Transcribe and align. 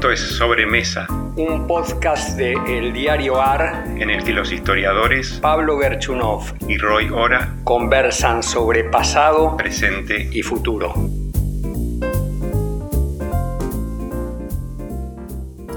Esto 0.00 0.12
es 0.12 0.20
Sobremesa, 0.20 1.06
un 1.36 1.66
podcast 1.66 2.34
de 2.38 2.54
El 2.66 2.94
Diario 2.94 3.38
AR 3.38 3.84
en 3.98 4.08
el 4.08 4.24
que 4.24 4.32
los 4.32 4.50
historiadores 4.50 5.38
Pablo 5.42 5.78
Gerchunov 5.78 6.54
y 6.66 6.78
Roy 6.78 7.10
Ora 7.10 7.56
conversan 7.64 8.42
sobre 8.42 8.84
pasado, 8.84 9.58
presente 9.58 10.30
y 10.32 10.40
futuro. 10.40 10.94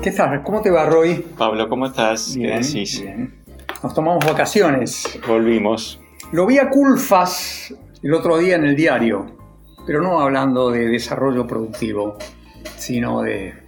¿Qué 0.01 0.11
tal? 0.11 0.41
¿Cómo 0.41 0.61
te 0.61 0.71
va, 0.71 0.85
Roy? 0.85 1.15
Pablo, 1.37 1.67
¿cómo 1.67 1.87
estás? 1.87 2.33
Bien, 2.33 2.61
¿Qué 2.61 2.65
decís? 2.65 3.01
bien. 3.01 3.43
Nos 3.83 3.93
tomamos 3.93 4.25
vacaciones. 4.25 5.19
Volvimos. 5.27 5.99
Lo 6.31 6.45
vi 6.45 6.59
a 6.59 6.69
Culfas 6.69 7.75
el 8.01 8.13
otro 8.13 8.37
día 8.37 8.55
en 8.55 8.63
el 8.63 8.77
diario, 8.77 9.25
pero 9.85 10.01
no 10.01 10.21
hablando 10.21 10.71
de 10.71 10.87
desarrollo 10.87 11.45
productivo, 11.45 12.17
sino 12.77 13.21
de 13.21 13.62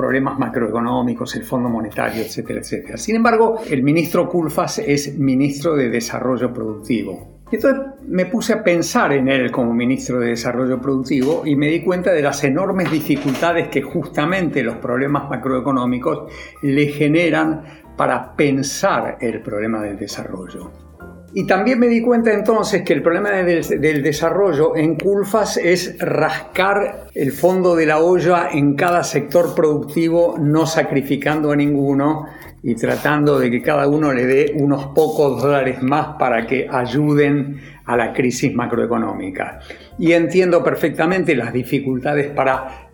problemas 0.00 0.38
macroeconómicos, 0.38 1.36
el 1.36 1.42
Fondo 1.42 1.68
Monetario, 1.68 2.22
etcétera, 2.22 2.60
etcétera. 2.60 2.96
Sin 2.96 3.16
embargo, 3.16 3.60
el 3.68 3.82
ministro 3.82 4.30
Culfas 4.30 4.78
es 4.78 5.18
ministro 5.18 5.76
de 5.76 5.90
Desarrollo 5.90 6.54
Productivo. 6.54 7.42
Entonces 7.52 7.82
me 8.06 8.24
puse 8.24 8.54
a 8.54 8.64
pensar 8.64 9.12
en 9.12 9.28
él 9.28 9.50
como 9.50 9.74
ministro 9.74 10.18
de 10.18 10.28
Desarrollo 10.28 10.80
Productivo 10.80 11.42
y 11.44 11.54
me 11.54 11.66
di 11.66 11.82
cuenta 11.82 12.12
de 12.12 12.22
las 12.22 12.42
enormes 12.44 12.90
dificultades 12.90 13.68
que 13.68 13.82
justamente 13.82 14.62
los 14.62 14.76
problemas 14.76 15.28
macroeconómicos 15.28 16.32
le 16.62 16.86
generan 16.86 17.62
para 17.94 18.34
pensar 18.34 19.18
el 19.20 19.42
problema 19.42 19.82
del 19.82 19.98
desarrollo. 19.98 20.89
Y 21.32 21.46
también 21.46 21.78
me 21.78 21.86
di 21.86 22.02
cuenta 22.02 22.32
entonces 22.32 22.82
que 22.82 22.92
el 22.92 23.02
problema 23.02 23.30
del, 23.30 24.02
desarrollo 24.02 24.76
en 24.76 24.96
Culfas 24.96 25.56
es 25.58 25.96
rascar 26.00 27.06
el 27.14 27.30
fondo 27.30 27.76
de 27.76 27.86
la 27.86 28.00
olla 28.00 28.48
en 28.50 28.74
cada 28.74 29.04
sector 29.04 29.54
productivo, 29.54 30.36
no 30.40 30.66
sacrificando 30.66 31.52
a 31.52 31.56
ninguno 31.56 32.26
y 32.64 32.74
tratando 32.74 33.38
de 33.38 33.48
que 33.48 33.62
cada 33.62 33.86
uno 33.86 34.12
le 34.12 34.26
dé 34.26 34.52
unos 34.56 34.86
pocos 34.86 35.40
dólares 35.40 35.80
más 35.82 36.16
para 36.18 36.46
que 36.46 36.66
ayuden 36.68 37.60
a 37.84 37.96
la 37.96 38.12
crisis 38.12 38.52
macroeconómica. 38.52 39.60
Y 39.98 40.12
entiendo 40.12 40.64
perfectamente 40.64 41.36
las 41.36 41.52
dificultades 41.52 42.28
para 42.32 42.88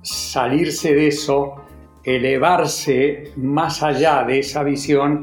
salirse 0.00 0.94
de 0.94 1.08
eso, 1.08 1.56
elevarse 2.02 3.32
más 3.36 3.82
allá 3.82 4.24
de 4.24 4.38
esa 4.38 4.62
visión 4.62 5.22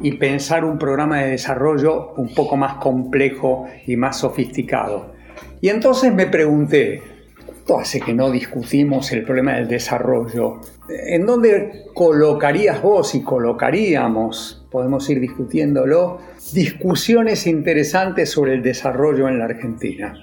y 0.00 0.12
pensar 0.12 0.64
un 0.64 0.78
programa 0.78 1.18
de 1.18 1.30
desarrollo 1.30 2.14
un 2.16 2.34
poco 2.34 2.56
más 2.56 2.74
complejo 2.74 3.66
y 3.86 3.96
más 3.96 4.18
sofisticado. 4.18 5.12
Y 5.60 5.68
entonces 5.68 6.12
me 6.14 6.26
pregunté, 6.26 7.02
¿cuánto 7.44 7.78
hace 7.78 8.00
que 8.00 8.14
no 8.14 8.30
discutimos 8.30 9.12
el 9.12 9.24
problema 9.24 9.54
del 9.54 9.68
desarrollo? 9.68 10.60
¿En 10.88 11.26
dónde 11.26 11.84
colocarías 11.94 12.80
vos 12.80 13.14
y 13.14 13.22
colocaríamos, 13.22 14.66
podemos 14.70 15.08
ir 15.10 15.20
discutiéndolo, 15.20 16.18
discusiones 16.52 17.46
interesantes 17.46 18.30
sobre 18.30 18.54
el 18.54 18.62
desarrollo 18.62 19.28
en 19.28 19.38
la 19.38 19.46
Argentina? 19.46 20.14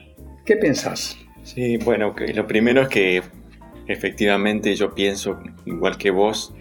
¿Qué 0.45 0.57
pensás? 0.57 1.17
Sí, 1.43 1.77
bueno, 1.77 2.15
lo 2.33 2.47
primero 2.47 2.81
es 2.81 2.87
que 2.87 3.21
efectivamente 3.87 4.75
yo 4.75 4.95
pienso, 4.95 5.39
igual 5.65 5.97
que 5.97 6.09
vos, 6.09 6.55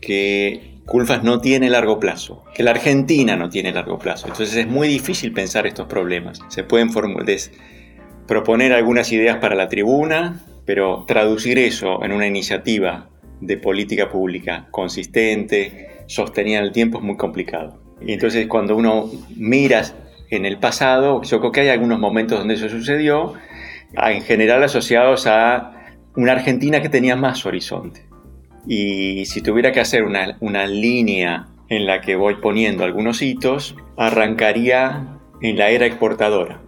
que 0.00 0.77
Culfas 0.88 1.22
no 1.22 1.40
tiene 1.40 1.68
largo 1.68 2.00
plazo, 2.00 2.44
que 2.54 2.62
la 2.62 2.70
Argentina 2.70 3.36
no 3.36 3.50
tiene 3.50 3.72
largo 3.72 3.98
plazo. 3.98 4.26
Entonces 4.26 4.56
es 4.56 4.66
muy 4.66 4.88
difícil 4.88 5.32
pensar 5.32 5.66
estos 5.66 5.86
problemas. 5.86 6.40
Se 6.48 6.64
pueden 6.64 6.90
proponer 8.26 8.72
algunas 8.72 9.12
ideas 9.12 9.36
para 9.36 9.54
la 9.54 9.68
tribuna, 9.68 10.40
pero 10.64 11.04
traducir 11.06 11.58
eso 11.58 12.02
en 12.02 12.12
una 12.12 12.26
iniciativa 12.26 13.10
de 13.40 13.58
política 13.58 14.08
pública 14.08 14.66
consistente, 14.70 16.04
sostenida 16.06 16.58
en 16.58 16.64
el 16.64 16.72
tiempo, 16.72 16.98
es 16.98 17.04
muy 17.04 17.18
complicado. 17.18 17.82
Y 18.00 18.14
entonces 18.14 18.46
cuando 18.46 18.74
uno 18.74 19.10
mira 19.36 19.82
en 20.30 20.46
el 20.46 20.58
pasado, 20.58 21.20
yo 21.22 21.40
creo 21.40 21.52
que 21.52 21.60
hay 21.60 21.68
algunos 21.68 21.98
momentos 21.98 22.38
donde 22.38 22.54
eso 22.54 22.70
sucedió, 22.70 23.34
en 23.94 24.22
general 24.22 24.62
asociados 24.62 25.26
a 25.26 25.74
una 26.16 26.32
Argentina 26.32 26.80
que 26.80 26.88
tenía 26.88 27.14
más 27.14 27.44
horizonte. 27.44 28.07
Y 28.66 29.24
si 29.26 29.40
tuviera 29.42 29.72
que 29.72 29.80
hacer 29.80 30.04
una, 30.04 30.36
una 30.40 30.66
línea 30.66 31.48
en 31.68 31.86
la 31.86 32.00
que 32.00 32.16
voy 32.16 32.36
poniendo 32.36 32.84
algunos 32.84 33.22
hitos, 33.22 33.76
arrancaría 33.96 35.18
en 35.40 35.58
la 35.58 35.70
era 35.70 35.86
exportadora. 35.86 36.60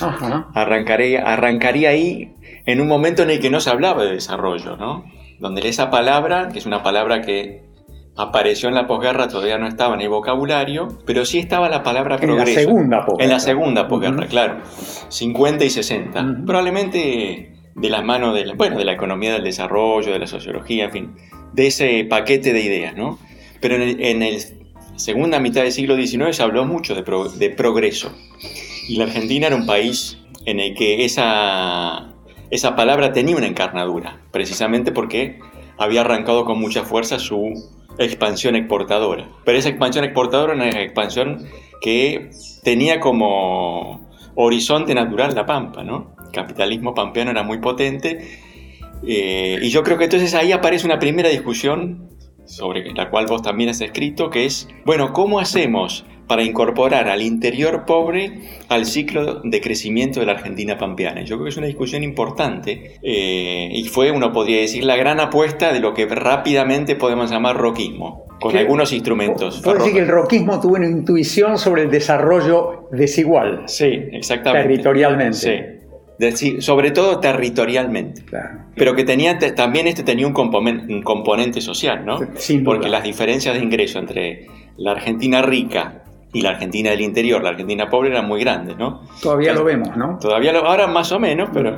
Ajá. 0.00 0.48
Arrancaría, 0.54 1.22
arrancaría 1.22 1.90
ahí 1.90 2.34
en 2.66 2.80
un 2.80 2.88
momento 2.88 3.22
en 3.22 3.30
el 3.30 3.40
que 3.40 3.50
no 3.50 3.60
se 3.60 3.70
hablaba 3.70 4.04
de 4.04 4.12
desarrollo, 4.12 4.76
¿no? 4.76 5.04
Donde 5.40 5.66
esa 5.68 5.90
palabra, 5.90 6.48
que 6.48 6.58
es 6.58 6.66
una 6.66 6.82
palabra 6.82 7.22
que 7.22 7.62
apareció 8.16 8.68
en 8.68 8.74
la 8.74 8.86
posguerra, 8.86 9.28
todavía 9.28 9.58
no 9.58 9.66
estaba 9.66 9.94
en 9.94 10.00
el 10.02 10.08
vocabulario, 10.08 10.88
pero 11.06 11.24
sí 11.24 11.38
estaba 11.38 11.68
la 11.68 11.82
palabra 11.82 12.16
progreso. 12.18 12.48
En 12.48 12.54
la 12.54 12.60
segunda 12.60 13.04
posguerra. 13.06 13.24
En 13.24 13.30
la 13.30 13.40
segunda 13.40 13.88
posguerra, 13.88 14.16
Uh 14.16 14.20
-huh. 14.20 14.28
claro. 14.28 14.56
50 15.08 15.64
y 15.64 15.70
60. 15.70 16.20
Uh 16.20 16.24
-huh. 16.24 16.44
Probablemente 16.46 17.55
de 17.76 17.90
la 17.90 18.02
mano 18.02 18.32
de 18.32 18.46
la, 18.46 18.54
bueno, 18.54 18.78
de 18.78 18.84
la 18.84 18.92
economía 18.92 19.34
del 19.34 19.44
desarrollo, 19.44 20.12
de 20.12 20.18
la 20.18 20.26
sociología, 20.26 20.86
en 20.86 20.92
fin, 20.92 21.16
de 21.52 21.66
ese 21.66 22.04
paquete 22.08 22.52
de 22.52 22.60
ideas, 22.60 22.96
¿no? 22.96 23.18
Pero 23.60 23.76
en 23.76 23.82
el, 23.82 24.02
en 24.02 24.22
el 24.22 24.40
segunda 24.96 25.38
mitad 25.40 25.62
del 25.62 25.72
siglo 25.72 25.94
XIX 25.94 26.34
se 26.34 26.42
habló 26.42 26.64
mucho 26.64 26.94
de, 26.94 27.02
pro, 27.02 27.28
de, 27.28 27.50
progreso. 27.50 28.12
Y 28.88 28.96
la 28.96 29.04
Argentina 29.04 29.48
era 29.48 29.56
un 29.56 29.66
país 29.66 30.18
en 30.46 30.58
el 30.58 30.74
que 30.74 31.04
esa, 31.04 32.14
esa 32.50 32.76
palabra 32.76 33.12
tenía 33.12 33.36
una 33.36 33.46
encarnadura, 33.46 34.20
precisamente 34.32 34.90
porque 34.90 35.38
había 35.76 36.00
arrancado 36.00 36.46
con 36.46 36.58
mucha 36.58 36.82
fuerza 36.82 37.18
su 37.18 37.52
expansión 37.98 38.56
exportadora. 38.56 39.28
Pero 39.44 39.58
esa 39.58 39.68
expansión 39.68 40.04
exportadora 40.04 40.54
era 40.54 40.62
una 40.62 40.82
expansión 40.82 41.46
que 41.82 42.30
tenía 42.62 43.00
como 43.00 44.08
horizonte 44.34 44.94
natural 44.94 45.34
la 45.34 45.44
pampa, 45.44 45.82
¿no? 45.82 46.15
Capitalismo 46.32 46.94
pampeano 46.94 47.30
era 47.30 47.42
muy 47.42 47.58
potente 47.58 48.20
eh, 49.06 49.58
y 49.60 49.68
yo 49.70 49.82
creo 49.82 49.98
que 49.98 50.04
entonces 50.04 50.34
ahí 50.34 50.52
aparece 50.52 50.86
una 50.86 50.98
primera 50.98 51.28
discusión 51.28 52.08
sobre 52.44 52.92
la 52.92 53.10
cual 53.10 53.26
vos 53.26 53.42
también 53.42 53.70
has 53.70 53.80
escrito, 53.80 54.30
que 54.30 54.46
es, 54.46 54.68
bueno, 54.84 55.12
¿cómo 55.12 55.40
hacemos 55.40 56.04
para 56.28 56.42
incorporar 56.42 57.08
al 57.08 57.22
interior 57.22 57.84
pobre 57.86 58.40
al 58.68 58.84
ciclo 58.84 59.40
de 59.44 59.60
crecimiento 59.60 60.20
de 60.20 60.26
la 60.26 60.32
Argentina 60.32 60.78
pampeana? 60.78 61.22
Yo 61.22 61.36
creo 61.36 61.44
que 61.44 61.50
es 61.50 61.56
una 61.56 61.66
discusión 61.66 62.04
importante 62.04 62.98
eh, 63.02 63.68
y 63.72 63.84
fue, 63.88 64.12
uno 64.12 64.32
podría 64.32 64.60
decir, 64.60 64.84
la 64.84 64.96
gran 64.96 65.18
apuesta 65.18 65.72
de 65.72 65.80
lo 65.80 65.92
que 65.92 66.06
rápidamente 66.06 66.94
podemos 66.94 67.30
llamar 67.30 67.56
roquismo, 67.56 68.26
con 68.40 68.52
¿Qué? 68.52 68.58
algunos 68.58 68.92
instrumentos. 68.92 69.60
Puedo 69.62 69.78
decir 69.78 69.92
que 69.92 70.00
el 70.00 70.08
roquismo 70.08 70.60
tuvo 70.60 70.74
una 70.74 70.88
intuición 70.88 71.58
sobre 71.58 71.82
el 71.82 71.90
desarrollo 71.90 72.88
desigual. 72.92 73.64
Sí, 73.66 73.90
exactamente. 74.12 74.68
Territorialmente. 74.68 75.36
Sí. 75.36 75.75
De, 76.18 76.60
sobre 76.62 76.90
todo 76.90 77.20
territorialmente. 77.20 78.22
Claro. 78.24 78.60
Pero 78.74 78.94
que 78.94 79.04
tenía, 79.04 79.38
también 79.54 79.86
este 79.86 80.02
tenía 80.02 80.26
un, 80.26 80.32
componente, 80.32 80.92
un 80.92 81.02
componente 81.02 81.60
social, 81.60 82.04
¿no? 82.06 82.18
Sin 82.36 82.64
duda. 82.64 82.74
Porque 82.74 82.88
las 82.88 83.02
diferencias 83.04 83.54
de 83.54 83.62
ingreso 83.62 83.98
entre 83.98 84.46
la 84.78 84.92
Argentina 84.92 85.42
rica 85.42 86.02
y 86.32 86.42
la 86.42 86.50
Argentina 86.50 86.90
del 86.90 87.00
interior, 87.00 87.42
la 87.42 87.50
Argentina 87.50 87.88
pobre, 87.88 88.10
eran 88.10 88.26
muy 88.26 88.40
grandes, 88.40 88.76
¿no? 88.76 89.02
Todavía 89.22 89.50
Entonces, 89.50 89.56
lo 89.56 89.64
vemos, 89.64 89.96
¿no? 89.96 90.18
Todavía 90.18 90.52
lo, 90.52 90.66
ahora 90.66 90.86
más 90.86 91.10
o 91.12 91.18
menos, 91.18 91.48
pero, 91.52 91.76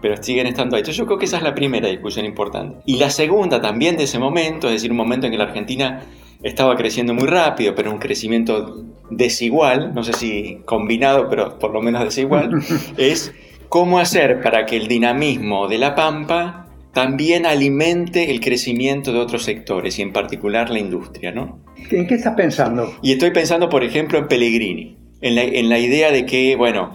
pero 0.00 0.22
siguen 0.22 0.46
estando 0.46 0.76
ahí. 0.76 0.80
Entonces 0.80 0.96
yo 0.96 1.06
creo 1.06 1.18
que 1.18 1.26
esa 1.26 1.38
es 1.38 1.42
la 1.42 1.54
primera 1.54 1.88
discusión 1.88 2.24
importante. 2.24 2.78
Y 2.86 2.98
la 2.98 3.10
segunda 3.10 3.60
también 3.60 3.96
de 3.96 4.04
ese 4.04 4.18
momento, 4.18 4.68
es 4.68 4.74
decir, 4.74 4.90
un 4.90 4.96
momento 4.96 5.26
en 5.26 5.32
que 5.32 5.38
la 5.38 5.44
Argentina 5.44 6.00
estaba 6.42 6.76
creciendo 6.76 7.14
muy 7.14 7.26
rápido, 7.26 7.74
pero 7.74 7.90
un 7.90 7.98
crecimiento 7.98 8.84
desigual, 9.10 9.94
no 9.94 10.02
sé 10.04 10.12
si 10.12 10.60
combinado, 10.64 11.28
pero 11.28 11.58
por 11.58 11.72
lo 11.72 11.82
menos 11.82 12.04
desigual, 12.04 12.50
es 12.96 13.34
cómo 13.68 13.98
hacer 13.98 14.40
para 14.42 14.66
que 14.66 14.76
el 14.76 14.88
dinamismo 14.88 15.68
de 15.68 15.78
la 15.78 15.94
Pampa 15.94 16.66
también 16.92 17.46
alimente 17.46 18.30
el 18.30 18.40
crecimiento 18.40 19.12
de 19.12 19.20
otros 19.20 19.44
sectores 19.44 19.98
y 19.98 20.02
en 20.02 20.12
particular 20.12 20.70
la 20.70 20.78
industria, 20.78 21.32
¿no? 21.32 21.60
¿En 21.90 22.06
qué 22.06 22.14
estás 22.14 22.34
pensando? 22.34 22.92
Y 23.02 23.12
estoy 23.12 23.30
pensando, 23.30 23.68
por 23.68 23.84
ejemplo, 23.84 24.18
en 24.18 24.26
Pellegrini, 24.26 24.96
en 25.20 25.34
la, 25.34 25.42
en 25.42 25.68
la 25.68 25.78
idea 25.78 26.10
de 26.10 26.26
que, 26.26 26.56
bueno, 26.56 26.94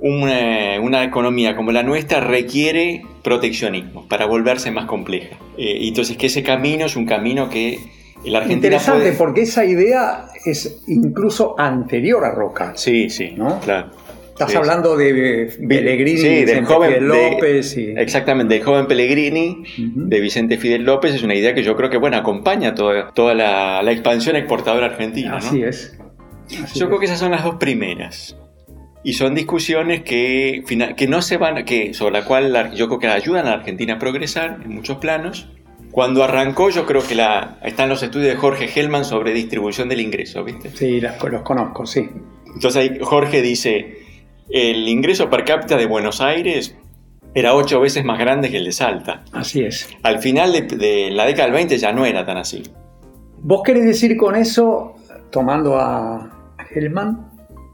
una, 0.00 0.80
una, 0.80 1.04
economía 1.04 1.54
como 1.54 1.70
la 1.70 1.82
nuestra 1.82 2.20
requiere 2.20 3.02
proteccionismo 3.22 4.08
para 4.08 4.26
volverse 4.26 4.70
más 4.70 4.86
compleja. 4.86 5.36
Eh, 5.58 5.80
entonces 5.82 6.16
que 6.16 6.26
ese 6.26 6.42
camino 6.42 6.86
es 6.86 6.96
un 6.96 7.06
camino 7.06 7.48
que 7.48 7.78
la 8.24 8.38
Argentina 8.38 8.76
Interesante, 8.76 9.00
puede... 9.00 9.16
porque 9.16 9.42
esa 9.42 9.64
idea 9.64 10.26
es 10.44 10.82
incluso 10.86 11.54
anterior 11.58 12.24
a 12.24 12.30
Roca. 12.30 12.72
Sí, 12.74 13.10
sí, 13.10 13.32
¿no? 13.36 13.60
claro. 13.60 13.90
Estás 14.46 14.52
sí, 14.52 14.56
hablando 14.56 14.96
de 14.96 15.50
Pellegrini, 15.68 16.18
sí, 16.18 16.44
del 16.44 16.64
joven 16.64 16.90
Fidel 16.90 17.08
López. 17.08 17.74
De, 17.74 17.82
y... 17.82 17.94
Exactamente, 17.96 18.54
del 18.54 18.62
joven 18.62 18.86
Pellegrini, 18.86 19.48
uh 19.48 19.62
-huh. 19.64 20.08
de 20.08 20.20
Vicente 20.20 20.58
Fidel 20.58 20.84
López, 20.84 21.14
es 21.14 21.22
una 21.22 21.34
idea 21.34 21.54
que 21.54 21.62
yo 21.62 21.74
creo 21.76 21.90
que 21.90 21.98
bueno, 21.98 22.16
acompaña 22.16 22.74
toda, 22.74 23.10
toda 23.12 23.34
la, 23.34 23.82
la 23.82 23.92
expansión 23.92 24.36
exportadora 24.36 24.86
argentina. 24.86 25.36
Así 25.36 25.60
¿no? 25.60 25.68
es. 25.68 25.98
Así 26.62 26.78
yo 26.78 26.84
es. 26.84 26.88
creo 26.88 26.98
que 26.98 27.06
esas 27.06 27.18
son 27.18 27.30
las 27.30 27.44
dos 27.44 27.56
primeras. 27.56 28.36
Y 29.04 29.14
son 29.14 29.34
discusiones 29.34 30.02
que, 30.02 30.62
que 30.96 31.08
no 31.08 31.22
se 31.22 31.36
van, 31.36 31.64
que, 31.64 31.92
sobre 31.92 32.12
la 32.12 32.24
cual 32.24 32.52
la, 32.52 32.72
yo 32.72 32.86
creo 32.86 33.00
que 33.00 33.08
ayudan 33.08 33.46
a 33.46 33.50
la 33.50 33.56
Argentina 33.56 33.94
a 33.94 33.98
progresar 33.98 34.60
en 34.64 34.70
muchos 34.70 34.98
planos, 34.98 35.48
Cuando 35.92 36.24
arrancó, 36.24 36.70
yo 36.70 36.86
creo 36.86 37.06
que 37.06 37.14
la, 37.14 37.58
están 37.62 37.90
los 37.90 38.02
estudios 38.02 38.30
de 38.30 38.36
Jorge 38.36 38.66
Hellman 38.74 39.04
sobre 39.04 39.34
distribución 39.34 39.90
del 39.90 40.00
ingreso, 40.00 40.42
¿viste? 40.42 40.70
Sí, 40.70 41.00
los 41.00 41.42
conozco, 41.42 41.84
sí. 41.84 42.08
Entonces 42.46 42.76
ahí 42.76 42.98
Jorge 43.00 43.42
dice, 43.42 44.01
el 44.48 44.88
ingreso 44.88 45.30
per 45.30 45.44
cápita 45.44 45.76
de 45.76 45.86
Buenos 45.86 46.20
Aires 46.20 46.76
era 47.34 47.54
ocho 47.54 47.80
veces 47.80 48.04
más 48.04 48.18
grande 48.18 48.50
que 48.50 48.58
el 48.58 48.64
de 48.64 48.72
Salta. 48.72 49.24
Así 49.32 49.64
es. 49.64 49.88
Al 50.02 50.18
final 50.18 50.52
de, 50.52 51.10
la 51.10 51.24
década 51.24 51.44
del 51.44 51.54
20 51.54 51.78
ya 51.78 51.92
no 51.92 52.04
era 52.04 52.24
tan 52.24 52.36
así. 52.36 52.62
¿Vos 53.38 53.62
querés 53.64 53.84
decir 53.84 54.16
con 54.16 54.36
eso, 54.36 54.94
tomando 55.30 55.76
a 55.78 56.30
Hellman, 56.70 57.30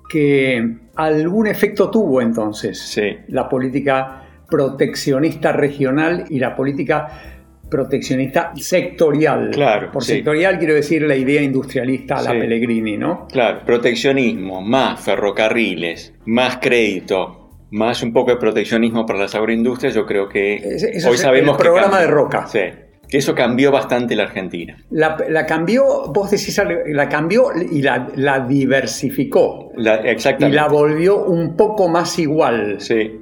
que 0.08 0.78
algún 0.96 1.46
efecto 1.46 1.90
tuvo 1.90 2.20
entonces 2.22 2.98
la 3.28 3.48
política 3.48 4.24
proteccionista 4.48 5.52
regional 5.52 6.24
y 6.30 6.38
la 6.38 6.56
política 6.56 7.37
proteccionista 7.68 8.52
sectorial. 8.56 9.50
Claro. 9.50 9.90
Por 9.92 10.04
sectorial 10.04 10.58
quiero 10.58 10.74
decir 10.74 11.02
la 11.02 11.16
idea 11.16 11.42
industrialista 11.42 12.16
a 12.16 12.22
la 12.22 12.30
Pellegrini, 12.30 12.96
¿no? 12.96 13.26
Claro, 13.28 13.60
proteccionismo, 13.64 14.60
más 14.60 15.00
ferrocarriles, 15.00 16.14
más 16.26 16.58
crédito, 16.58 17.38
más 17.70 18.02
un 18.02 18.12
poco 18.12 18.30
de 18.30 18.36
proteccionismo 18.38 19.04
para 19.04 19.20
las 19.20 19.34
agroindustrias, 19.34 19.94
yo 19.94 20.06
creo 20.06 20.28
que 20.28 20.62
hoy 21.06 21.16
sabemos 21.16 21.56
el 21.56 21.62
programa 21.62 22.00
de 22.00 22.06
Roca. 22.06 22.46
Sí. 22.46 22.60
Que 23.08 23.18
eso 23.18 23.34
cambió 23.34 23.72
bastante 23.72 24.14
la 24.14 24.24
Argentina. 24.24 24.76
La, 24.90 25.46
cambió, 25.46 26.12
vos 26.12 26.30
decís, 26.30 26.60
la 26.88 27.08
cambió 27.08 27.46
y 27.54 27.80
la, 27.80 28.46
diversificó. 28.46 29.72
exactamente. 30.04 30.54
Y 30.54 30.60
la 30.60 30.68
volvió 30.68 31.24
un 31.24 31.56
poco 31.56 31.88
más 31.88 32.18
igual. 32.18 32.76
Sí, 32.80 33.18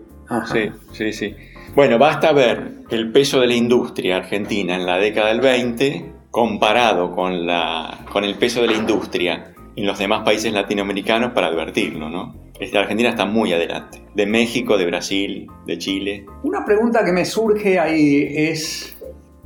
sí, 0.52 0.70
sí, 0.92 1.12
sí. 1.12 1.36
Bueno, 1.76 1.98
basta 1.98 2.32
ver 2.32 2.84
el 2.88 3.12
peso 3.12 3.38
de 3.38 3.48
la 3.48 3.54
industria 3.54 4.16
argentina 4.16 4.76
en 4.76 4.86
la 4.86 4.96
década 4.96 5.28
del 5.28 5.42
20 5.42 6.10
comparado 6.30 7.12
con, 7.12 7.44
la, 7.46 8.06
con 8.10 8.24
el 8.24 8.36
peso 8.36 8.62
de 8.62 8.68
la 8.68 8.72
industria 8.72 9.52
en 9.76 9.86
los 9.86 9.98
demás 9.98 10.22
países 10.24 10.54
latinoamericanos 10.54 11.32
para 11.32 11.48
advertirlo, 11.48 12.08
¿no? 12.08 12.34
Argentina 12.74 13.10
está 13.10 13.26
muy 13.26 13.52
adelante, 13.52 14.02
de 14.14 14.24
México, 14.24 14.78
de 14.78 14.86
Brasil, 14.86 15.46
de 15.66 15.76
Chile. 15.76 16.24
Una 16.44 16.64
pregunta 16.64 17.04
que 17.04 17.12
me 17.12 17.26
surge 17.26 17.78
ahí 17.78 18.26
es 18.34 18.96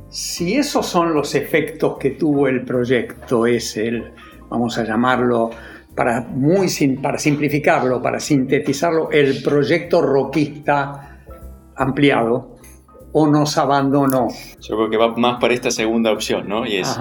si 0.07 0.55
esos 0.55 0.85
son 0.85 1.13
los 1.13 1.35
efectos 1.35 1.97
que 1.97 2.11
tuvo 2.11 2.47
el 2.47 2.63
proyecto, 2.63 3.45
es 3.45 3.75
el, 3.75 4.09
vamos 4.49 4.77
a 4.77 4.85
llamarlo, 4.85 5.49
para, 5.93 6.21
muy, 6.21 6.69
para 7.01 7.17
simplificarlo, 7.17 8.01
para 8.01 8.21
sintetizarlo, 8.21 9.11
el 9.11 9.43
proyecto 9.43 10.01
roquista 10.01 11.10
ampliado 11.81 12.57
o 13.13 13.27
nos 13.27 13.57
abandonó. 13.57 14.29
Yo 14.61 14.75
creo 14.77 14.89
que 14.89 14.97
va 14.97 15.15
más 15.15 15.39
para 15.39 15.53
esta 15.53 15.71
segunda 15.71 16.11
opción, 16.11 16.47
¿no? 16.47 16.65
Y 16.65 16.77
es, 16.77 16.97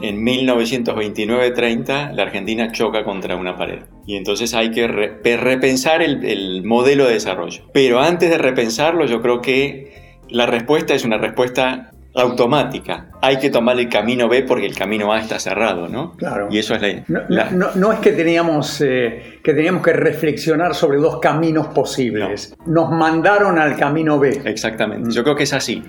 en 0.00 0.24
1929-30 0.24 2.12
la 2.12 2.22
Argentina 2.22 2.72
choca 2.72 3.04
contra 3.04 3.36
una 3.36 3.56
pared. 3.56 3.84
Y 4.06 4.16
entonces 4.16 4.54
hay 4.54 4.70
que 4.70 4.86
repensar 4.88 6.02
el, 6.02 6.62
modelo 6.64 7.06
de 7.06 7.14
desarrollo. 7.14 7.62
Pero 7.72 8.00
antes 8.00 8.28
de 8.30 8.38
repensarlo, 8.38 9.06
yo 9.06 9.22
creo 9.22 9.40
que 9.40 10.20
la 10.28 10.46
respuesta 10.46 10.94
es 10.94 11.04
una 11.04 11.18
respuesta 11.18 11.92
automática. 12.16 13.10
Hay 13.20 13.38
que 13.38 13.50
tomar 13.50 13.78
el 13.78 13.88
camino 13.88 14.28
B 14.28 14.42
porque 14.42 14.66
el 14.66 14.74
camino 14.74 15.12
A 15.12 15.20
está 15.20 15.38
cerrado, 15.38 15.88
¿no? 15.88 16.12
Claro. 16.12 16.48
Y 16.50 16.58
eso 16.58 16.74
es 16.74 17.02
la... 17.08 17.50
No, 17.50 17.92
es 17.92 17.98
que 18.00 18.12
teníamos, 18.12 18.80
eh, 18.80 19.40
que 19.42 19.52
teníamos 19.52 19.82
que 19.82 19.92
reflexionar 19.92 20.74
sobre 20.74 20.98
dos 20.98 21.20
caminos 21.20 21.68
posibles. 21.68 22.54
Nos 22.66 22.90
mandaron 22.90 23.58
al 23.58 23.76
camino 23.76 24.18
B. 24.18 24.40
Exactamente. 24.44 25.10
Yo 25.10 25.22
creo 25.22 25.36
que 25.36 25.42
es 25.42 25.52
así. 25.52 25.82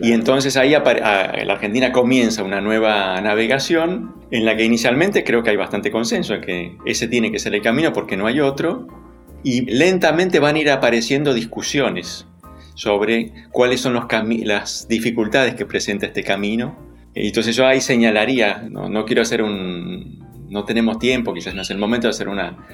Y 0.00 0.12
entonces 0.12 0.56
ahí 0.56 0.70
la 0.70 1.52
Argentina 1.52 1.92
comienza 1.92 2.42
una 2.42 2.60
nueva 2.60 3.20
navegación 3.20 4.14
en 4.30 4.44
la 4.44 4.56
que 4.56 4.64
inicialmente 4.64 5.22
creo 5.22 5.42
que 5.42 5.50
hay 5.50 5.56
bastante 5.56 5.90
consenso 5.90 6.34
en 6.34 6.40
que 6.40 6.76
ese 6.86 7.08
tiene 7.08 7.30
que 7.30 7.38
ser 7.38 7.54
el 7.54 7.62
camino 7.62 7.92
porque 7.92 8.16
no 8.16 8.26
hay 8.26 8.40
otro. 8.40 8.86
Y 9.44 9.62
lentamente 9.62 10.38
van 10.38 10.54
a 10.54 10.58
ir 10.60 10.70
apareciendo 10.70 11.34
discusiones 11.34 12.26
sobre 12.74 13.32
cuáles 13.50 13.80
son 13.80 13.94
los 13.94 14.06
las 14.44 14.88
dificultades 14.88 15.54
que 15.54 15.66
presenta 15.66 16.06
este 16.06 16.22
camino. 16.22 16.76
Entonces 17.14 17.54
yo 17.54 17.66
ahí 17.66 17.80
señalaría, 17.80 18.68
no, 18.70 19.04
quiero 19.04 19.22
hacer 19.22 19.42
un... 19.42 20.46
no 20.48 20.64
tenemos 20.64 20.98
tiempo, 20.98 21.34
quizás 21.34 21.54
no 21.54 21.62
es 21.62 21.70
el 21.70 21.78
momento 21.78 22.06
de 22.06 22.10
hacer 22.10 22.28
una, 22.28 22.66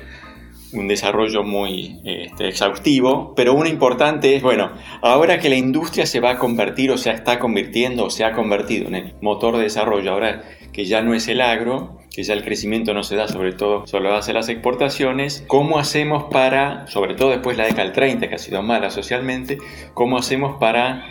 un 0.72 0.86
desarrollo 0.86 1.42
muy 1.42 2.00
este, 2.04 2.48
exhaustivo, 2.48 3.34
pero 3.34 3.54
uno 3.54 3.68
importante 3.68 4.36
es, 4.36 4.42
bueno, 4.42 4.72
ahora 5.02 5.38
que 5.38 5.48
la 5.48 5.56
industria 5.56 6.06
se 6.06 6.20
va 6.20 6.32
a 6.32 6.38
convertir 6.38 6.90
o 6.90 6.98
se 6.98 7.10
está 7.10 7.38
convirtiendo 7.38 8.04
o 8.04 8.10
se 8.10 8.24
ha 8.24 8.32
convertido 8.32 8.88
en 8.88 8.94
el 8.94 9.14
motor 9.20 9.56
de 9.56 9.64
desarrollo, 9.64 10.12
ahora 10.12 10.44
que 10.72 10.84
ya 10.84 11.02
no 11.02 11.14
es 11.14 11.28
el 11.28 11.40
agro, 11.40 11.98
que 12.10 12.22
ya 12.22 12.34
el 12.34 12.44
crecimiento 12.44 12.94
no 12.94 13.02
se 13.02 13.16
da 13.16 13.28
sobre 13.28 13.52
todo, 13.52 13.86
solo 13.86 14.14
hace 14.14 14.32
las 14.32 14.48
exportaciones, 14.48 15.44
¿cómo 15.46 15.78
hacemos 15.78 16.24
para, 16.30 16.86
sobre 16.86 17.14
todo 17.14 17.30
después 17.30 17.56
de 17.56 17.62
la 17.62 17.68
década 17.68 17.84
del 17.84 17.92
30, 17.92 18.28
que 18.28 18.34
ha 18.34 18.38
sido 18.38 18.62
mala 18.62 18.90
socialmente, 18.90 19.58
cómo 19.94 20.18
hacemos 20.18 20.58
para 20.58 21.04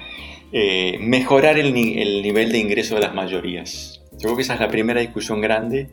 eh, 0.51 0.97
mejorar 0.99 1.57
el, 1.57 1.75
el 1.75 2.21
nivel 2.21 2.51
de 2.51 2.59
ingreso 2.59 2.95
de 2.95 3.01
las 3.01 3.13
mayorías? 3.13 4.01
Yo 4.13 4.29
creo 4.29 4.35
que 4.35 4.41
esa 4.41 4.55
es 4.55 4.59
la 4.59 4.69
primera 4.69 4.99
discusión 4.99 5.41
grande 5.41 5.89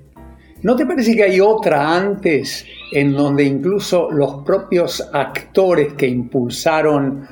¿No 0.64 0.76
te 0.76 0.86
parece 0.86 1.14
que 1.14 1.24
hay 1.24 1.40
otra 1.40 1.94
antes 1.94 2.64
en 2.90 3.12
donde 3.12 3.44
incluso 3.44 4.10
los 4.10 4.42
propios 4.46 5.06
actores 5.12 5.92
que 5.92 6.06
impulsaron 6.06 7.28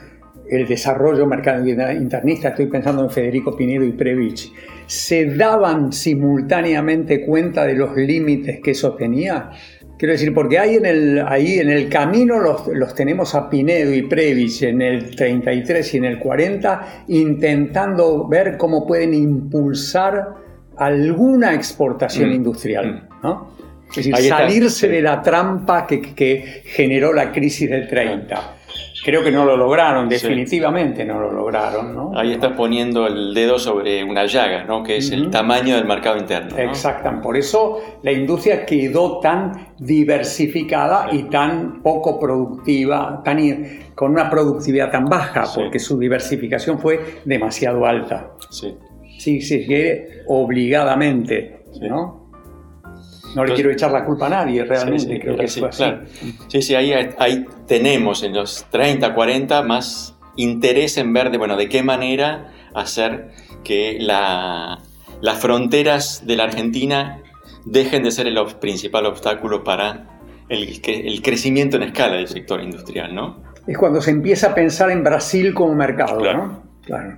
el 0.53 0.67
desarrollo 0.67 1.27
mercado 1.27 1.67
internista, 1.67 2.49
estoy 2.49 2.67
pensando 2.67 3.05
en 3.05 3.11
Federico 3.11 3.57
Pinedo 3.57 3.85
y 3.85 3.93
Previch, 3.93 4.53
se 4.87 5.27
daban 5.35 5.93
simultáneamente 5.93 7.25
cuenta 7.25 7.65
de 7.65 7.75
los 7.75 7.97
límites 7.97 8.61
que 8.63 8.73
eso 8.73 8.95
tenía? 8.95 9.51
Quiero 9.99 10.13
decir, 10.13 10.35
porque 10.35 10.59
ahí 10.59 10.77
en 10.77 10.87
el, 10.87 11.25
ahí 11.27 11.61
en 11.61 11.71
el 11.71 11.89
camino 11.89 12.39
los, 12.41 12.67
los, 12.69 12.95
tenemos 12.95 13.35
a 13.35 13.49
Pinedo 13.49 13.95
y 13.95 14.03
Previch 14.03 14.63
en 14.63 14.83
el 14.83 15.15
33 15.15 15.95
y 15.95 15.97
en 15.99 16.05
el 16.05 16.19
40 16.19 17.05
intentando 17.09 18.27
ver 18.27 18.57
cómo 18.57 18.87
pueden 18.87 19.15
impulsar 19.15 20.35
alguna 20.77 21.55
exportación 21.55 22.31
mm. 22.31 22.33
industrial. 22.33 23.09
Mm. 23.09 23.23
¿no? 23.23 23.53
Es 23.89 23.97
decir, 23.97 24.17
salirse 24.29 24.89
de 24.89 25.03
la 25.03 25.21
trampa 25.21 25.87
que, 25.87 26.01
que, 26.01 26.63
generó 26.65 27.13
la 27.13 27.31
crisis 27.31 27.69
del 27.69 27.87
30. 27.87 28.57
Creo 29.05 29.25
que 29.25 29.33
no 29.33 29.45
lo 29.45 29.57
lograron, 29.57 30.09
definitivamente 30.09 31.05
no 31.05 31.21
lo 31.21 31.33
lograron. 31.33 31.95
¿no? 31.95 32.13
Ahí 32.17 32.33
estás 32.33 32.53
poniendo 32.53 33.07
el 33.07 33.35
dedo 33.35 33.59
sobre 33.59 34.05
una 34.05 34.27
llaga, 34.27 34.65
¿no? 34.65 34.83
que 34.83 34.99
es 34.99 35.11
el 35.11 35.29
tamaño 35.31 35.75
del 35.75 35.87
mercado 35.87 36.19
interno. 36.19 36.51
¿no? 36.51 36.59
Exactamente, 36.59 37.25
por 37.25 37.37
eso 37.37 37.81
la 38.03 38.13
industria 38.13 38.65
quedó 38.65 39.19
tan 39.19 39.75
diversificada 39.79 41.09
y 41.11 41.25
tan 41.25 41.83
poco 41.83 42.21
productiva, 42.21 43.23
tan, 43.25 43.39
con 43.95 44.13
una 44.13 44.31
productividad 44.31 44.91
tan 44.91 45.07
baja, 45.07 45.45
porque 45.53 45.81
su 45.81 45.99
diversificación 45.99 46.79
fue 46.79 47.01
demasiado 47.25 47.85
alta. 47.85 48.31
Sí. 48.51 48.77
Sí, 49.19 49.41
sí, 49.41 49.67
obligadamente, 50.27 51.65
¿no? 51.81 52.22
No 53.35 53.45
le 53.45 53.55
quiero 53.55 53.71
echar 53.71 53.91
la 53.91 54.05
culpa 54.05 54.27
a 54.27 54.31
nadie, 54.31 54.65
realmente, 54.65 55.19
creo 55.19 55.37
que 55.37 55.49
sí, 55.49 55.63
así. 55.65 55.85
Sí, 56.49 56.63
sí, 56.63 56.75
ahí, 56.75 56.93
ahí, 57.19 57.47
tenemos 57.67 58.23
en 58.23 58.35
los 58.35 58.67
30, 58.71 59.15
40 59.15 59.63
más 59.63 60.17
interés 60.37 60.99
en 60.99 61.13
ver 61.13 61.31
de, 61.31 61.39
bueno, 61.39 61.57
de 61.57 61.69
qué 61.69 61.83
manera 61.83 62.53
hacer 62.75 63.31
que 63.65 63.99
la, 64.01 64.79
las 65.21 65.39
fronteras 65.39 66.27
de 66.27 66.37
la 66.37 66.45
Argentina 66.45 67.21
dejen 67.65 68.03
de 68.03 68.11
ser 68.11 68.27
el 68.27 68.39
principal 68.61 69.07
obstáculo 69.07 69.65
para 69.65 70.07
el, 70.49 70.81
el 70.85 71.23
crecimiento 71.23 71.77
en 71.77 71.85
escala 71.85 72.17
del 72.17 72.29
sector 72.29 72.63
industrial, 72.63 73.15
¿no? 73.15 73.43
Es 73.67 73.79
cuando 73.79 74.01
se 74.01 74.11
empieza 74.11 74.49
a 74.49 74.55
pensar 74.55 74.91
en 74.91 75.05
Brasil 75.05 75.55
como 75.55 75.75
mercado, 75.75 76.21
¿no? 76.21 76.63
Claro. 76.85 77.17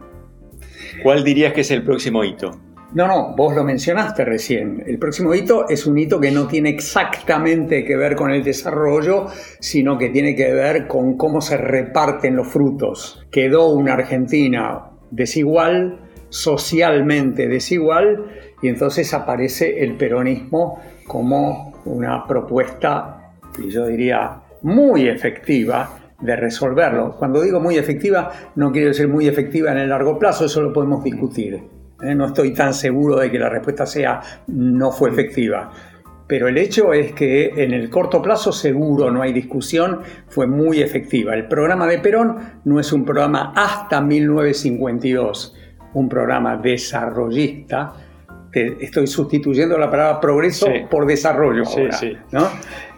¿Cuál 1.02 1.25
dirías 1.25 1.52
que 1.52 1.62
es 1.62 1.71
el 1.71 1.83
próximo 1.83 2.23
hito? 2.23 2.61
No, 2.94 3.08
no, 3.08 3.34
vos 3.36 3.56
lo 3.56 3.64
mencionaste 3.64 4.24
recién. 4.24 4.84
El 4.86 5.00
próximo 5.00 5.34
hito 5.34 5.68
es 5.68 5.84
un 5.84 5.98
hito 5.98 6.20
que 6.20 6.30
no 6.30 6.46
tiene 6.46 6.68
exactamente 6.68 7.84
que 7.84 7.96
ver 7.96 8.14
con 8.14 8.30
el 8.30 8.44
desarrollo, 8.44 9.26
sino 9.58 9.98
que 9.98 10.10
tiene 10.10 10.36
que 10.36 10.52
ver 10.52 10.86
con 10.86 11.16
cómo 11.16 11.40
se 11.40 11.56
reparten 11.56 12.36
los 12.36 12.46
frutos. 12.46 13.26
Quedó 13.32 13.70
una 13.70 13.94
Argentina 13.94 14.92
desigual, 15.10 16.02
socialmente 16.28 17.48
desigual, 17.48 18.26
y 18.62 18.68
entonces 18.68 19.12
aparece 19.12 19.82
el 19.82 19.96
peronismo 19.96 20.80
como 21.08 21.72
una 21.86 22.24
propuesta, 22.28 23.32
y 23.58 23.70
yo 23.70 23.88
diría, 23.88 24.40
muy 24.62 25.08
efectiva 25.08 25.98
de 26.20 26.36
resolverlo. 26.36 27.16
Cuando 27.18 27.42
digo 27.42 27.58
muy 27.58 27.76
efectiva, 27.76 28.30
no 28.54 28.70
quiero 28.70 28.88
decir 28.88 29.08
muy 29.08 29.26
efectiva 29.26 29.72
en 29.72 29.78
el 29.78 29.88
largo 29.88 30.16
plazo, 30.16 30.44
eso 30.44 30.62
lo 30.62 30.72
podemos 30.72 31.02
discutir. 31.02 31.74
No 32.14 32.26
estoy 32.26 32.52
tan 32.52 32.75
seguro 32.75 33.16
de 33.16 33.30
que 33.30 33.38
la 33.38 33.49
respuesta 33.49 33.87
sea 33.87 34.20
no 34.49 34.92
fue 34.92 35.11
efectiva. 35.11 35.70
Pero 36.26 36.49
el 36.49 36.56
hecho 36.56 36.92
es 36.92 37.12
que 37.12 37.52
en 37.62 37.75
el 37.75 37.90
corto 37.90 38.23
plazo 38.23 38.50
seguro, 38.50 39.11
no 39.11 39.20
hay 39.20 39.32
discusión, 39.32 40.00
fue 40.26 40.46
muy 40.46 40.80
efectiva. 40.80 41.34
El 41.34 41.46
programa 41.49 41.87
de 41.87 41.99
Perón 41.99 42.37
no 42.64 42.80
es 42.80 42.92
un 42.92 43.04
programa 43.04 43.52
hasta 43.54 44.00
1952. 44.00 45.56
un 45.94 46.08
programa 46.08 46.56
desarrollista, 46.56 47.92
estoy 48.80 49.06
sustituyendo 49.06 49.76
la 49.78 49.90
palabra 49.90 50.20
progreso 50.20 50.66
por 50.90 51.06
desarrollo 51.06 51.64
sí, 51.64 51.80
ahora, 51.80 51.92
sí. 51.92 52.16
¿no? 52.30 52.49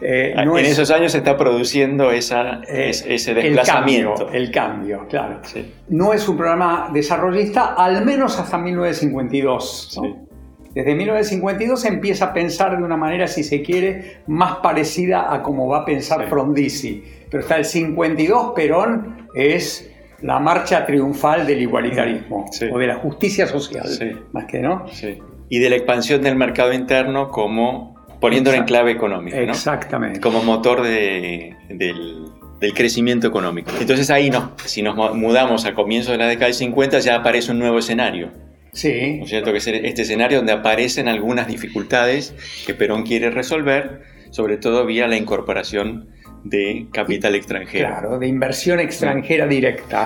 Eh, 0.01 0.33
en 0.35 0.57
esos 0.57 0.91
años 0.91 1.11
se 1.11 1.19
está 1.19 1.37
produciendo 1.37 2.11
esa, 2.11 2.61
eh, 2.67 2.89
ese 2.89 3.33
desplazamiento. 3.33 4.29
El 4.31 4.51
cambio, 4.51 4.97
el 4.97 5.01
cambio 5.01 5.07
claro. 5.09 5.41
No 5.89 6.13
es 6.13 6.27
un 6.27 6.37
programa 6.37 6.89
desarrollista, 6.93 7.73
al 7.73 8.05
menos 8.05 8.39
hasta 8.39 8.57
1952. 8.57 9.99
Desde 10.73 10.93
1952 10.93 11.81
se 11.81 11.87
empieza 11.87 12.25
a 12.25 12.33
pensar 12.33 12.77
de 12.77 12.83
una 12.83 12.97
manera, 12.97 13.27
si 13.27 13.43
se 13.43 13.63
quiere, 13.63 14.21
más 14.27 14.57
parecida 14.57 15.33
a 15.33 15.41
como 15.41 15.67
va 15.67 15.79
a 15.79 15.85
pensar 15.85 16.27
Frondizi. 16.27 17.03
Pero 17.31 17.41
está 17.41 17.57
el 17.57 17.65
52, 17.65 18.53
Perón 18.55 19.27
es 19.33 19.91
la 20.21 20.39
marcha 20.39 20.85
triunfal 20.85 21.45
del 21.45 21.61
igualitarismo 21.61 22.45
o 22.71 22.77
de 22.77 22.87
la 22.87 22.95
justicia 22.95 23.47
social, 23.47 23.87
más 24.31 24.45
que 24.45 24.59
no. 24.59 24.85
Y 25.49 25.59
de 25.59 25.69
la 25.69 25.75
expansión 25.77 26.21
del 26.21 26.35
mercado 26.35 26.73
interno 26.73 27.29
como 27.29 27.95
poniéndolo 28.19 28.57
en 28.57 28.63
clave 28.63 28.91
económica, 28.91 29.37
¿no? 29.37 29.51
Exactamente. 29.51 30.19
Como 30.19 30.43
motor 30.43 30.81
de, 30.81 31.55
del, 31.69 32.25
del, 32.59 32.73
crecimiento 32.73 33.27
económico. 33.27 33.71
Entonces 33.79 34.09
ahí, 34.09 34.29
no, 34.29 34.53
si 34.65 34.81
nos 34.81 34.95
mudamos 35.15 35.65
a 35.65 35.73
comienzos 35.73 36.13
de 36.13 36.17
la 36.17 36.27
década 36.27 36.47
del 36.47 36.55
50, 36.55 36.99
ya 36.99 37.15
aparece 37.15 37.51
un 37.51 37.59
nuevo 37.59 37.79
escenario. 37.79 38.31
Sí. 38.73 39.17
¿No 39.17 39.23
es 39.23 39.29
cierto? 39.29 39.51
Que 39.51 39.57
es 39.57 39.67
este 39.67 40.01
escenario 40.01 40.37
donde 40.37 40.53
aparecen 40.53 41.07
algunas 41.07 41.47
dificultades 41.47 42.35
que 42.65 42.73
Perón 42.73 43.03
quiere 43.03 43.29
resolver, 43.29 44.01
sobre 44.29 44.57
todo 44.57 44.85
vía 44.85 45.07
la 45.07 45.17
incorporación 45.17 46.09
de 46.43 46.87
capital 46.91 47.35
extranjero. 47.35 47.87
Claro, 47.87 48.19
de 48.19 48.27
inversión 48.27 48.79
extranjera 48.79 49.47
directa. 49.47 50.05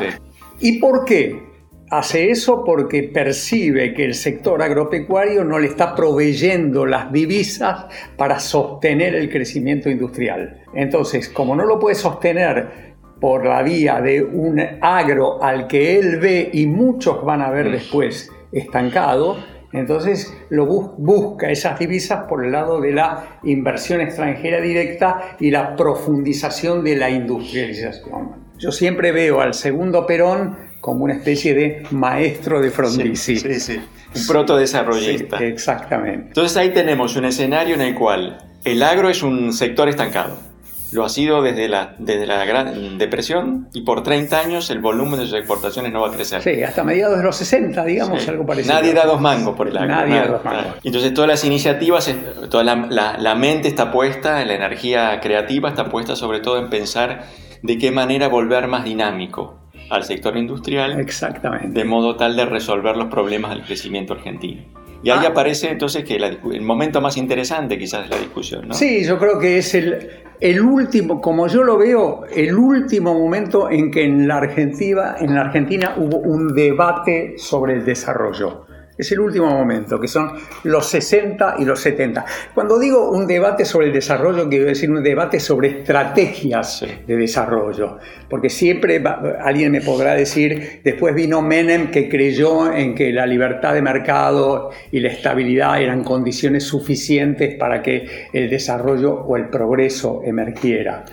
¿Y 0.59 0.79
por 0.79 1.05
qué? 1.05 1.50
Hace 1.91 2.31
eso 2.31 2.63
porque 2.63 3.03
percibe 3.03 3.93
que 3.93 4.05
el 4.05 4.13
sector 4.13 4.61
agropecuario 4.61 5.43
no 5.43 5.59
le 5.59 5.67
está 5.67 5.93
proveyendo 5.93 6.85
las 6.85 7.11
divisas 7.11 7.87
para 8.15 8.39
sostener 8.39 9.13
el 9.13 9.29
crecimiento 9.29 9.89
industrial. 9.89 10.61
Entonces, 10.73 11.27
como 11.27 11.53
no 11.53 11.65
lo 11.65 11.79
puede 11.79 11.95
sostener 11.95 12.95
por 13.19 13.45
la 13.45 13.61
vía 13.61 13.99
de 13.99 14.23
un 14.23 14.61
agro 14.79 15.43
al 15.43 15.67
que 15.67 15.99
él 15.99 16.17
ve 16.21 16.49
y 16.53 16.65
muchos 16.65 17.25
van 17.25 17.41
a 17.41 17.51
ver 17.51 17.67
mm. 17.67 17.71
después 17.73 18.31
estancado, 18.53 19.35
entonces 19.73 20.33
lo 20.49 20.65
busca 20.65 21.51
esas 21.51 21.77
divisas 21.77 22.23
por 22.29 22.45
el 22.45 22.53
lado 22.53 22.79
de 22.79 22.93
la 22.93 23.39
inversión 23.43 23.99
extranjera 23.99 24.61
directa 24.61 25.35
y 25.41 25.51
la 25.51 25.75
profundización 25.75 26.85
de 26.85 26.95
la 26.95 27.09
industrialización. 27.09 28.49
Yo 28.57 28.71
siempre 28.71 29.11
veo 29.11 29.41
al 29.41 29.53
segundo 29.53 30.05
Perón 30.05 30.70
como 30.81 31.05
una 31.05 31.13
especie 31.13 31.53
de 31.53 31.83
maestro 31.91 32.59
de 32.59 32.71
Frondizi. 32.71 33.37
Sí, 33.37 33.59
sí, 33.59 33.79
Un 34.13 34.27
protodesarrollista. 34.27 35.37
Sí, 35.37 35.43
exactamente. 35.45 36.27
Entonces 36.27 36.57
ahí 36.57 36.71
tenemos 36.71 37.15
un 37.15 37.25
escenario 37.25 37.75
en 37.75 37.81
el 37.81 37.95
cual 37.95 38.37
el 38.65 38.83
agro 38.83 39.09
es 39.09 39.23
un 39.23 39.53
sector 39.53 39.87
estancado 39.87 40.51
lo 40.91 41.05
ha 41.05 41.09
sido 41.09 41.41
desde 41.41 41.69
la, 41.69 41.95
desde 41.99 42.27
la 42.27 42.43
Gran 42.45 42.97
Depresión 42.97 43.69
y 43.73 43.81
por 43.81 44.03
30 44.03 44.39
años 44.39 44.69
el 44.69 44.79
volumen 44.79 45.19
de 45.19 45.25
sus 45.25 45.35
exportaciones 45.35 45.91
no 45.91 46.01
va 46.01 46.09
a 46.09 46.11
crecer. 46.11 46.41
Sí, 46.41 46.61
hasta 46.63 46.83
mediados 46.83 47.17
de 47.17 47.23
los 47.23 47.35
60, 47.37 47.83
digamos, 47.85 48.27
algo 48.27 48.45
parecido. 48.45 48.75
Nadie 48.75 48.93
da 48.93 49.05
dos 49.05 49.21
mangos 49.21 49.55
por 49.55 49.67
el 49.67 49.77
agro. 49.77 49.89
Nadie 49.89 50.15
da 50.15 50.27
dos 50.27 50.43
mangos. 50.43 50.75
Entonces 50.83 51.13
todas 51.13 51.29
las 51.29 51.45
iniciativas, 51.45 52.13
toda 52.49 52.63
la, 52.63 53.17
la, 53.17 53.35
mente 53.35 53.67
está 53.69 53.91
puesta, 53.91 54.43
la 54.45 54.53
energía 54.53 55.19
creativa 55.21 55.69
está 55.69 55.85
puesta 55.89 56.15
sobre 56.15 56.41
todo 56.41 56.57
en 56.59 56.69
pensar 56.69 57.23
de 57.61 57.77
qué 57.77 57.91
manera 57.91 58.27
volver 58.27 58.67
más 58.67 58.83
dinámico 58.83 59.60
al 59.91 60.03
sector 60.03 60.37
industrial. 60.37 60.99
Exactamente. 60.99 61.77
De 61.79 61.85
modo 61.85 62.15
tal 62.15 62.35
de 62.35 62.45
resolver 62.45 62.95
los 62.95 63.07
problemas 63.07 63.51
del 63.51 63.63
crecimiento 63.63 64.13
argentino. 64.13 64.63
Y 65.03 65.09
ahí 65.09 65.19
ah. 65.23 65.29
aparece 65.29 65.69
entonces 65.69 66.03
que 66.03 66.15
el 66.15 66.61
momento 66.61 67.01
más 67.01 67.17
interesante 67.17 67.77
quizás 67.77 68.03
de 68.03 68.15
la 68.15 68.21
discusión, 68.21 68.67
¿no? 68.67 68.73
Sí, 68.73 69.03
yo 69.03 69.17
creo 69.17 69.39
que 69.39 69.57
es 69.57 69.73
el, 69.75 70.09
el 70.39 70.61
último, 70.61 71.19
como 71.19 71.47
yo 71.47 71.63
lo 71.63 71.77
veo, 71.77 72.23
el 72.33 72.55
último 72.55 73.13
momento 73.13 73.69
en 73.69 73.91
que 73.91 74.03
en 74.03 74.27
la 74.27 74.37
Argentina, 74.37 75.15
en 75.19 75.35
la 75.35 75.41
Argentina 75.41 75.95
hubo 75.97 76.17
un 76.17 76.53
debate 76.53 77.33
sobre 77.37 77.73
el 77.73 77.85
desarrollo 77.85 78.65
es 78.97 79.11
el 79.11 79.19
último 79.19 79.49
momento, 79.49 79.99
que 79.99 80.07
son 80.07 80.33
los 80.63 80.87
60 80.87 81.55
y 81.59 81.65
los 81.65 81.79
70. 81.79 82.25
Cuando 82.53 82.79
digo 82.79 83.11
un 83.11 83.25
debate 83.27 83.65
sobre 83.65 83.87
el 83.87 83.93
desarrollo, 83.93 84.47
quiero 84.49 84.65
decir 84.65 84.91
un 84.91 85.01
debate 85.03 85.39
sobre 85.39 85.79
estrategias 85.79 86.85
de 87.07 87.15
desarrollo, 87.15 87.97
porque 88.29 88.49
siempre 88.49 89.03
alguien 89.41 89.71
me 89.71 89.81
podrá 89.81 90.13
decir, 90.13 90.81
después 90.83 91.15
vino 91.15 91.41
Menem 91.41 91.91
que 91.91 92.09
creyó 92.09 92.71
en 92.71 92.95
que 92.95 93.11
la 93.11 93.25
libertad 93.25 93.73
de 93.73 93.81
mercado 93.81 94.71
y 94.91 94.99
la 94.99 95.09
estabilidad 95.09 95.81
eran 95.81 96.03
condiciones 96.03 96.63
suficientes 96.63 97.55
para 97.55 97.81
que 97.81 98.27
el 98.33 98.49
desarrollo 98.49 99.13
o 99.13 99.37
el 99.37 99.49
progreso 99.49 100.21
emergiera. 100.23 101.05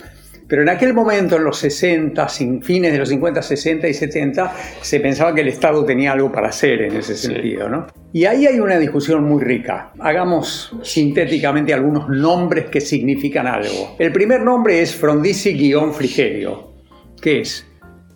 Pero 0.48 0.62
en 0.62 0.70
aquel 0.70 0.94
momento, 0.94 1.36
en 1.36 1.44
los 1.44 1.58
60, 1.58 2.26
sin 2.30 2.62
fines 2.62 2.92
de 2.92 2.98
los 2.98 3.10
50, 3.10 3.42
60 3.42 3.86
y 3.86 3.94
70, 3.94 4.54
se 4.80 4.98
pensaba 4.98 5.34
que 5.34 5.42
el 5.42 5.48
Estado 5.48 5.84
tenía 5.84 6.12
algo 6.12 6.32
para 6.32 6.48
hacer 6.48 6.82
en 6.82 6.96
ese 6.96 7.14
sentido. 7.14 7.68
¿no? 7.68 7.86
Y 8.14 8.24
ahí 8.24 8.46
hay 8.46 8.58
una 8.58 8.78
discusión 8.78 9.24
muy 9.24 9.44
rica. 9.44 9.92
Hagamos 9.98 10.74
sintéticamente 10.82 11.74
algunos 11.74 12.08
nombres 12.08 12.66
que 12.66 12.80
significan 12.80 13.46
algo. 13.46 13.94
El 13.98 14.10
primer 14.10 14.40
nombre 14.40 14.80
es 14.80 14.98
Frondizi-Frigerio, 14.98 16.72
que 17.20 17.40
es 17.42 17.66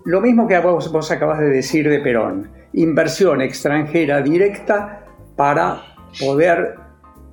lo 0.06 0.22
mismo 0.22 0.48
que 0.48 0.58
vos, 0.58 0.90
vos 0.90 1.10
acabas 1.10 1.38
de 1.38 1.50
decir 1.50 1.88
de 1.88 2.00
Perón, 2.00 2.50
inversión 2.72 3.42
extranjera 3.42 4.22
directa 4.22 5.04
para 5.36 5.82
poder 6.18 6.76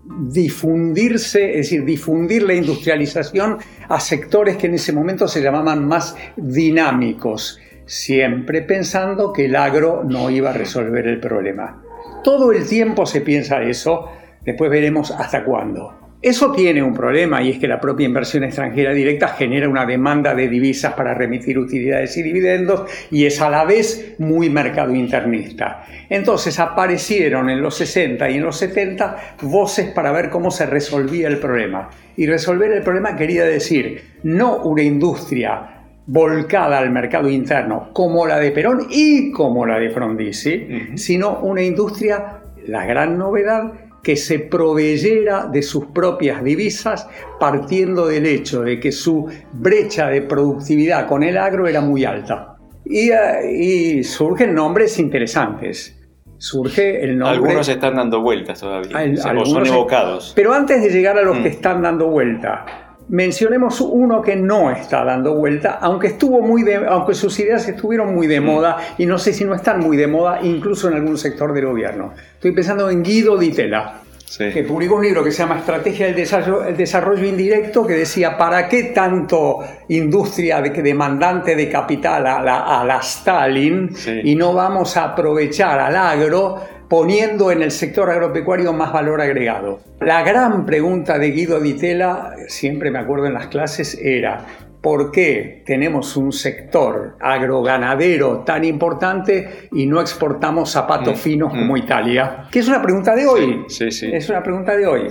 difundirse, 0.09 1.51
es 1.51 1.69
decir, 1.69 1.85
difundir 1.85 2.43
la 2.43 2.53
industrialización 2.53 3.57
a 3.87 3.99
sectores 3.99 4.57
que 4.57 4.67
en 4.67 4.75
ese 4.75 4.91
momento 4.91 5.27
se 5.27 5.41
llamaban 5.41 5.87
más 5.87 6.15
dinámicos, 6.35 7.59
siempre 7.85 8.61
pensando 8.63 9.31
que 9.31 9.45
el 9.45 9.55
agro 9.55 10.03
no 10.03 10.29
iba 10.29 10.49
a 10.49 10.53
resolver 10.53 11.07
el 11.07 11.19
problema. 11.19 11.83
Todo 12.23 12.51
el 12.51 12.67
tiempo 12.67 13.05
se 13.05 13.21
piensa 13.21 13.61
eso, 13.61 14.09
después 14.43 14.71
veremos 14.71 15.11
hasta 15.11 15.45
cuándo. 15.45 15.98
Eso 16.21 16.51
tiene 16.51 16.83
un 16.83 16.93
problema 16.93 17.41
y 17.41 17.51
es 17.51 17.59
que 17.59 17.67
la 17.67 17.79
propia 17.79 18.05
inversión 18.05 18.43
extranjera 18.43 18.93
directa 18.93 19.29
genera 19.29 19.69
una 19.69 19.85
demanda 19.85 20.35
de 20.35 20.49
divisas 20.49 20.93
para 20.93 21.13
remitir 21.13 21.57
utilidades 21.57 22.17
y 22.17 22.23
dividendos 22.23 22.91
y 23.09 23.25
es 23.25 23.39
a 23.39 23.49
la 23.49 23.63
vez 23.63 24.15
muy 24.17 24.49
mercado 24.49 24.93
internista. 24.93 25.85
Entonces 26.09 26.59
aparecieron 26.59 27.49
en 27.49 27.61
los 27.61 27.75
60 27.77 28.29
y 28.31 28.35
en 28.35 28.43
los 28.43 28.57
70 28.57 29.35
voces 29.43 29.91
para 29.91 30.11
ver 30.11 30.29
cómo 30.29 30.51
se 30.51 30.65
resolvía 30.65 31.29
el 31.29 31.37
problema. 31.37 31.89
Y 32.17 32.27
resolver 32.27 32.69
el 32.73 32.83
problema 32.83 33.15
quería 33.15 33.45
decir 33.45 34.03
no 34.23 34.57
una 34.63 34.83
industria 34.83 35.85
volcada 36.05 36.79
al 36.79 36.89
mercado 36.89 37.29
interno 37.29 37.91
como 37.93 38.27
la 38.27 38.39
de 38.39 38.51
Perón 38.51 38.87
y 38.89 39.31
como 39.31 39.65
la 39.65 39.79
de 39.79 39.89
Frondizi, 39.89 40.67
sino 40.95 41.39
una 41.39 41.61
industria, 41.61 42.41
la 42.65 42.85
gran 42.85 43.17
novedad, 43.17 43.71
que 44.03 44.15
se 44.15 44.39
proveyera 44.39 45.47
de 45.47 45.61
sus 45.61 45.87
propias 45.87 46.43
divisas 46.43 47.07
partiendo 47.39 48.07
del 48.07 48.25
hecho 48.25 48.61
de 48.61 48.79
que 48.79 48.91
su 48.91 49.27
brecha 49.53 50.07
de 50.07 50.21
productividad 50.21 51.07
con 51.07 51.23
el 51.23 51.37
agro 51.37 51.67
era 51.67 51.81
muy 51.81 52.05
alta. 52.05 52.55
Y, 52.85 53.11
eh, 53.11 54.03
surgen 54.03 54.55
nombres 54.55 54.97
interesantes. 54.99 55.95
Surge 56.37 57.03
el 57.03 57.17
nombre... 57.17 57.37
Algunos 57.37 57.67
están 57.67 57.95
dando 57.95 58.21
vueltas 58.21 58.59
todavía, 58.59 58.97
o 59.37 59.45
son 59.45 59.67
evocados. 59.67 60.31
Pero 60.35 60.53
antes 60.53 60.81
de 60.81 60.89
llegar 60.89 61.17
a 61.17 61.21
los 61.21 61.37
que 61.37 61.49
mm. 61.49 61.53
están 61.53 61.81
dando 61.81 62.07
vuelta, 62.07 62.88
mencionemos 63.09 63.81
uno 63.81 64.21
que 64.21 64.35
no 64.35 64.71
está 64.71 65.03
dando 65.03 65.35
vuelta, 65.35 65.79
aunque, 65.81 66.07
estuvo 66.07 66.41
muy 66.41 66.63
de, 66.63 66.75
aunque 66.75 67.13
sus 67.13 67.37
ideas 67.39 67.67
estuvieron 67.67 68.13
muy 68.13 68.27
de 68.27 68.39
mm. 68.39 68.45
moda 68.45 68.77
y 68.97 69.05
no 69.05 69.17
sé 69.17 69.33
si 69.33 69.43
no 69.43 69.53
están 69.53 69.79
muy 69.79 69.97
de 69.97 70.07
moda 70.07 70.39
incluso 70.41 70.87
en 70.87 70.95
algún 70.95 71.17
sector 71.17 71.53
del 71.53 71.65
gobierno. 71.65 72.13
Estoy 72.35 72.51
pensando 72.51 72.89
en 72.89 73.03
Guido 73.03 73.37
Di 73.37 73.51
Tella. 73.51 74.01
que 74.37 74.63
publicó 74.63 74.95
un 74.95 75.03
libro 75.03 75.23
que 75.23 75.31
se 75.31 75.39
llama 75.39 75.57
Estrategia 75.57 76.05
del 76.05 76.77
Desarrollo, 76.77 77.25
Indirecto, 77.25 77.85
que 77.85 77.93
decía, 77.93 78.37
¿para 78.37 78.69
qué 78.69 78.83
tanto 78.83 79.59
industria 79.87 80.61
demandante 80.61 81.55
de 81.55 81.67
capital 81.67 82.27
a 82.27 82.83
la, 82.85 82.99
Stalin 83.01 83.89
y 84.23 84.35
no 84.35 84.53
vamos 84.53 84.95
a 84.97 85.05
aprovechar 85.05 85.79
al 85.79 85.95
agro 85.95 86.78
poniendo 86.89 87.51
en 87.51 87.61
el 87.61 87.71
sector 87.71 88.09
agropecuario 88.09 88.73
más 88.73 88.91
valor 88.91 89.21
agregado. 89.21 89.79
La 90.01 90.23
gran 90.23 90.65
pregunta 90.65 91.19
de 91.19 91.31
Guido 91.31 91.59
Ditela, 91.59 92.35
siempre 92.47 92.89
me 92.91 92.99
acuerdo 92.99 93.27
en 93.27 93.33
las 93.33 93.47
clases, 93.47 93.97
era 94.01 94.45
¿por 94.81 95.11
qué 95.11 95.63
tenemos 95.65 96.15
un 96.15 96.31
sector 96.31 97.17
agroganadero 97.19 98.39
tan 98.39 98.63
importante 98.63 99.67
y 99.71 99.85
no 99.85 99.99
exportamos 99.99 100.71
zapatos 100.71 101.15
mm, 101.17 101.21
finos 101.21 101.49
como 101.51 101.73
mm. 101.73 101.77
Italia? 101.77 102.47
Que 102.51 102.59
es 102.59 102.67
una 102.67 102.81
pregunta 102.81 103.15
de 103.15 103.27
hoy. 103.27 103.65
Sí, 103.67 103.91
sí, 103.91 104.09
Es 104.11 104.29
una 104.29 104.41
pregunta 104.41 104.75
de 104.75 104.87
hoy. 104.87 105.07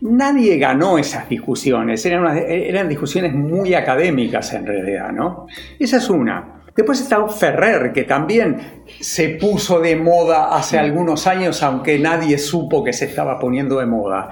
Nadie 0.00 0.58
ganó 0.58 0.98
esas 0.98 1.28
discusiones, 1.28 2.04
eran, 2.06 2.36
eran 2.38 2.88
discusiones 2.88 3.34
muy 3.34 3.74
académicas 3.74 4.52
en 4.54 4.66
realidad, 4.66 5.12
¿no? 5.12 5.46
Esa 5.78 5.98
es 5.98 6.08
una. 6.08 6.59
Después 6.76 7.00
está 7.00 7.26
Ferrer, 7.28 7.92
que 7.92 8.04
también 8.04 8.82
se 9.00 9.30
puso 9.30 9.80
de 9.80 9.96
moda 9.96 10.54
hace 10.54 10.76
Mm. 10.76 10.80
algunos 10.80 11.26
años, 11.26 11.62
aunque 11.62 11.98
nadie 11.98 12.38
supo 12.38 12.82
que 12.84 12.92
se 12.92 13.06
estaba 13.06 13.38
poniendo 13.38 13.78
de 13.80 13.86
moda. 13.86 14.30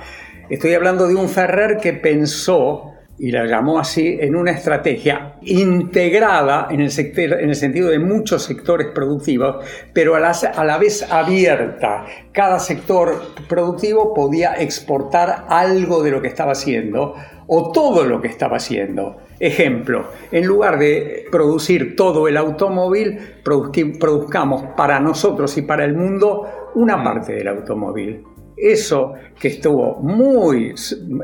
Estoy 0.49 0.75
hablando 0.75 1.07
de 1.09 1.15
un 1.15 1.29
Ferrer 1.29 1.77
que 1.79 1.93
pensó, 1.93 2.88
y 3.19 3.33
la 3.33 3.47
llamó 3.47 3.79
así, 3.79 4.17
en 4.21 4.37
una 4.37 4.53
estrategia 4.53 5.35
integrada 5.43 6.69
en 6.71 6.81
el, 6.81 6.91
sector- 6.91 7.41
en 7.41 7.49
el 7.49 7.57
sentido 7.57 7.89
de 7.89 7.99
muchos 7.99 8.45
sectores 8.45 8.89
productivos, 8.95 9.65
pero 9.93 10.15
a 10.15 10.21
la, 10.21 10.31
a 10.31 10.65
la 10.65 10.79
vez 10.79 11.03
abierta. 11.11 12.05
Cada 12.33 12.59
sector 12.61 13.21
productivo 13.49 14.15
podía 14.15 14.55
exportar 14.55 15.47
algo 15.49 16.03
de 16.03 16.13
lo 16.13 16.23
que 16.23 16.29
estaba 16.29 16.53
haciendo 16.53 17.15
o 17.49 17.73
todo 17.73 18.05
lo 18.05 18.21
que 18.21 18.29
estaba 18.29 18.59
haciendo. 18.59 19.17
Ejemplo, 19.41 20.07
en 20.31 20.47
lugar 20.47 20.79
de 20.79 21.25
producir 21.31 21.97
todo 21.97 22.29
el 22.29 22.37
automóvil, 22.37 23.19
produzcamos 23.43 24.65
para 24.77 25.01
nosotros 25.01 25.57
y 25.57 25.63
para 25.63 25.85
el 25.85 25.95
mundo 25.97 26.71
una 26.75 27.03
parte 27.03 27.33
del 27.33 27.49
automóvil. 27.49 28.25
Eso 28.61 29.15
que 29.39 29.49
estuvo 29.49 29.97
muy, 30.01 30.75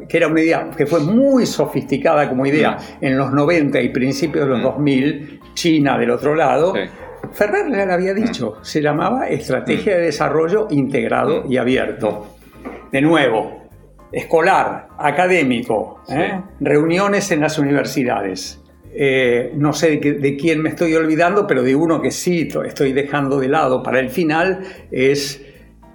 que 0.09 0.17
era 0.17 0.29
una 0.29 0.41
idea 0.41 0.71
que 0.77 0.87
fue 0.87 1.01
muy 1.01 1.47
sofisticada 1.47 2.29
como 2.29 2.47
idea 2.47 2.77
en 3.01 3.17
los 3.19 3.33
90 3.33 3.81
y 3.81 3.89
principios 3.89 4.45
de 4.45 4.51
los 4.53 4.63
2000, 4.63 5.41
China 5.55 5.99
del 5.99 6.11
otro 6.11 6.35
lado, 6.35 6.75
Sí. 6.75 6.81
Ferrer 7.33 7.71
ya 7.73 7.87
lo 7.87 7.95
había 7.95 8.15
dicho, 8.15 8.57
se 8.63 8.81
llamaba 8.83 9.29
Estrategia 9.29 9.97
de 9.97 10.03
Desarrollo 10.03 10.69
Integrado 10.71 11.45
y 11.49 11.57
Abierto. 11.57 12.27
De 12.93 13.01
nuevo, 13.01 13.65
escolar, 14.13 14.89
académico, 14.99 16.03
¿eh? 16.09 16.41
reuniones 16.61 17.31
en 17.33 17.41
las 17.41 17.59
universidades. 17.59 18.61
Eh, 18.97 19.51
no 19.57 19.73
sé 19.73 19.97
de, 19.97 20.13
de 20.13 20.37
quién 20.37 20.63
me 20.63 20.69
estoy 20.69 20.95
olvidando, 20.95 21.47
pero 21.49 21.63
de 21.65 21.75
uno 21.75 22.01
que 22.01 22.13
sí 22.13 22.45
to- 22.47 22.63
estoy 22.63 22.93
dejando 22.93 23.41
de 23.41 23.49
lado 23.49 23.83
para 23.83 23.99
el 23.99 24.11
final 24.11 24.61
es 24.93 25.45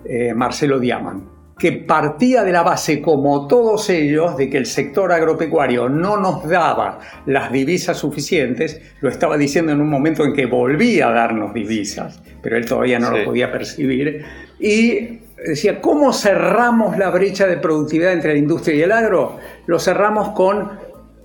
eh, 0.06 0.34
Marcelo 0.34 0.80
Diaman, 0.80 1.24
que 1.58 1.74
partía 1.74 2.44
de 2.44 2.54
la 2.54 2.64
base, 2.64 3.02
como 3.02 3.46
todos 3.48 3.90
ellos, 3.90 4.38
de 4.38 4.50
que 4.50 4.58
el 4.58 4.66
sector 4.66 5.12
agropecuario 5.12 5.90
no 5.90 6.16
nos 6.18 6.48
daba 6.48 7.00
las 7.26 7.52
divisas 7.52 7.98
suficientes, 7.98 8.82
lo 9.02 9.10
estaba 9.10 9.38
diciendo 9.38 9.72
en 9.74 9.82
un 9.82 9.90
momento 9.90 10.24
en 10.24 10.34
que 10.34 10.46
volvía 10.46 11.10
a 11.10 11.12
darnos 11.12 11.54
divisas, 11.54 12.22
pero 12.42 12.56
él 12.56 12.66
todavía 12.66 12.98
no 13.00 13.12
Sí. 13.12 13.18
lo 13.20 13.26
podía 13.26 13.52
percibir, 13.52 14.24
y 14.58 15.20
decía, 15.46 15.82
¿cómo 15.82 16.14
cerramos 16.14 16.98
la 16.98 17.10
brecha 17.10 17.46
de 17.48 17.58
productividad 17.58 18.14
entre 18.14 18.34
la 18.34 18.40
industria 18.40 18.76
y 18.76 18.82
el 18.82 18.92
agro? 18.94 19.38
Lo 19.68 19.80
cerramos 19.80 20.30
con 20.30 20.70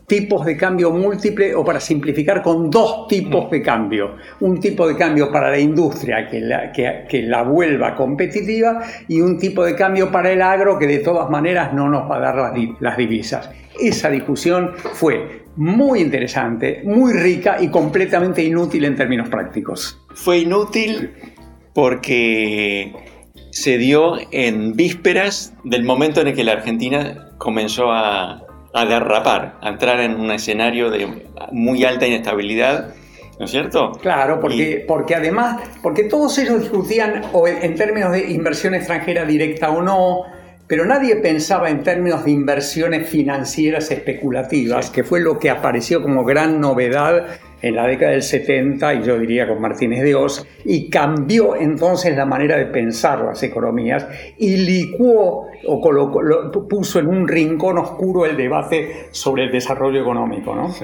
tipos 0.07 0.45
de 0.45 0.57
cambio 0.57 0.91
múltiple 0.91 1.55
o 1.55 1.65
para 1.65 1.81
simplificar 1.81 2.43
con 2.43 2.71
dos 2.71 3.09
tipos 3.09 3.51
de 3.51 3.63
cambio. 3.63 4.17
Un 4.41 4.61
tipo 4.61 4.87
de 4.87 4.97
cambio 4.97 5.31
para 5.33 5.51
la 5.51 5.59
industria 5.59 6.29
que 6.29 6.41
la, 6.41 6.73
que, 6.73 7.23
la 7.23 7.43
vuelva 7.43 7.95
competitiva 7.95 8.83
y 9.09 9.21
un 9.21 9.39
tipo 9.39 9.65
de 9.65 9.75
cambio 9.75 10.11
para 10.11 10.31
el 10.31 10.43
agro 10.43 10.79
que 10.79 10.87
de 10.87 10.99
todas 10.99 11.31
maneras 11.31 11.73
no 11.73 11.89
nos 11.89 12.11
va 12.11 12.17
a 12.17 12.21
dar 12.21 12.55
las 12.81 12.97
divisas. 12.97 13.51
Esa 13.81 14.11
discusión 14.11 14.73
fue 14.77 15.45
muy 15.57 16.01
interesante, 16.01 16.83
muy 16.85 17.13
rica 17.13 17.57
y 17.61 17.69
completamente 17.69 18.43
inútil 18.43 18.85
en 18.85 18.97
términos 18.97 19.29
prácticos. 19.29 20.01
Fue 20.15 20.39
inútil 20.39 21.13
porque 21.73 22.93
se 23.51 23.79
dio 23.79 24.17
en 24.31 24.75
vísperas 24.75 25.55
del 25.65 25.85
momento 25.85 26.21
en 26.21 26.29
el 26.29 26.35
que 26.35 26.45
la 26.45 26.53
Argentina 26.53 27.31
comenzó 27.39 27.93
a, 27.93 28.44
a 28.75 28.85
derrapar, 28.85 29.57
a 29.63 29.69
entrar 29.69 30.01
en 30.01 30.21
un 30.21 30.33
escenario 30.33 30.91
de 30.91 31.09
muy 31.53 31.85
alta 31.85 32.07
inestabilidad, 32.07 32.93
¿no 33.39 33.45
es 33.45 33.51
cierto? 33.51 33.93
Claro, 34.03 34.41
porque, 34.41 34.85
porque 34.87 35.15
además, 35.15 35.63
porque 35.81 36.05
todos 36.05 36.37
ellos 36.39 36.61
discutían 36.61 37.23
o 37.33 37.47
en 37.47 37.63
en 37.63 37.77
términos 37.77 38.11
de 38.13 38.31
inversión 38.33 38.75
extranjera 38.75 39.25
directa 39.25 39.71
o 39.71 39.81
no, 39.81 40.23
pero 40.67 40.85
nadie 40.87 41.17
pensaba 41.17 41.71
en 41.71 41.83
términos 41.83 42.25
de 42.25 42.31
inversiones 42.31 43.09
financieras 43.09 43.91
especulativas, 43.91 44.87
Sí. 44.87 44.93
que 44.93 45.05
fue 45.05 45.21
lo 45.21 45.39
que 45.39 45.51
apareció 45.51 46.03
como 46.03 46.25
gran 46.25 46.61
novedad 46.61 47.27
en 47.63 47.77
la 47.77 47.87
década 47.87 48.13
del 48.13 48.23
70 48.23 48.95
y 48.95 49.03
yo 49.05 49.19
diría 49.19 49.49
con 49.49 49.61
Martínez 49.61 50.03
de 50.03 50.15
Oz, 50.15 50.47
y 50.67 50.91
cambió 50.91 51.57
entonces 51.57 52.15
la 52.17 52.27
manera 52.27 52.57
de 52.59 52.67
pensar 52.67 53.21
las 53.25 53.43
economías 53.43 54.07
y 54.39 54.57
licuó 54.59 55.47
o 55.67 55.81
colocó- 55.81 56.23
lo- 56.23 56.51
puso 56.69 56.99
en 56.99 57.07
un 57.09 57.27
rincón 57.27 57.79
oscuro 57.79 58.27
el 58.27 58.37
debate 58.37 59.07
sobre 59.13 59.45
el 59.45 59.53
desarrollo 59.53 60.01
económico, 60.03 60.55
¿no? 60.55 60.75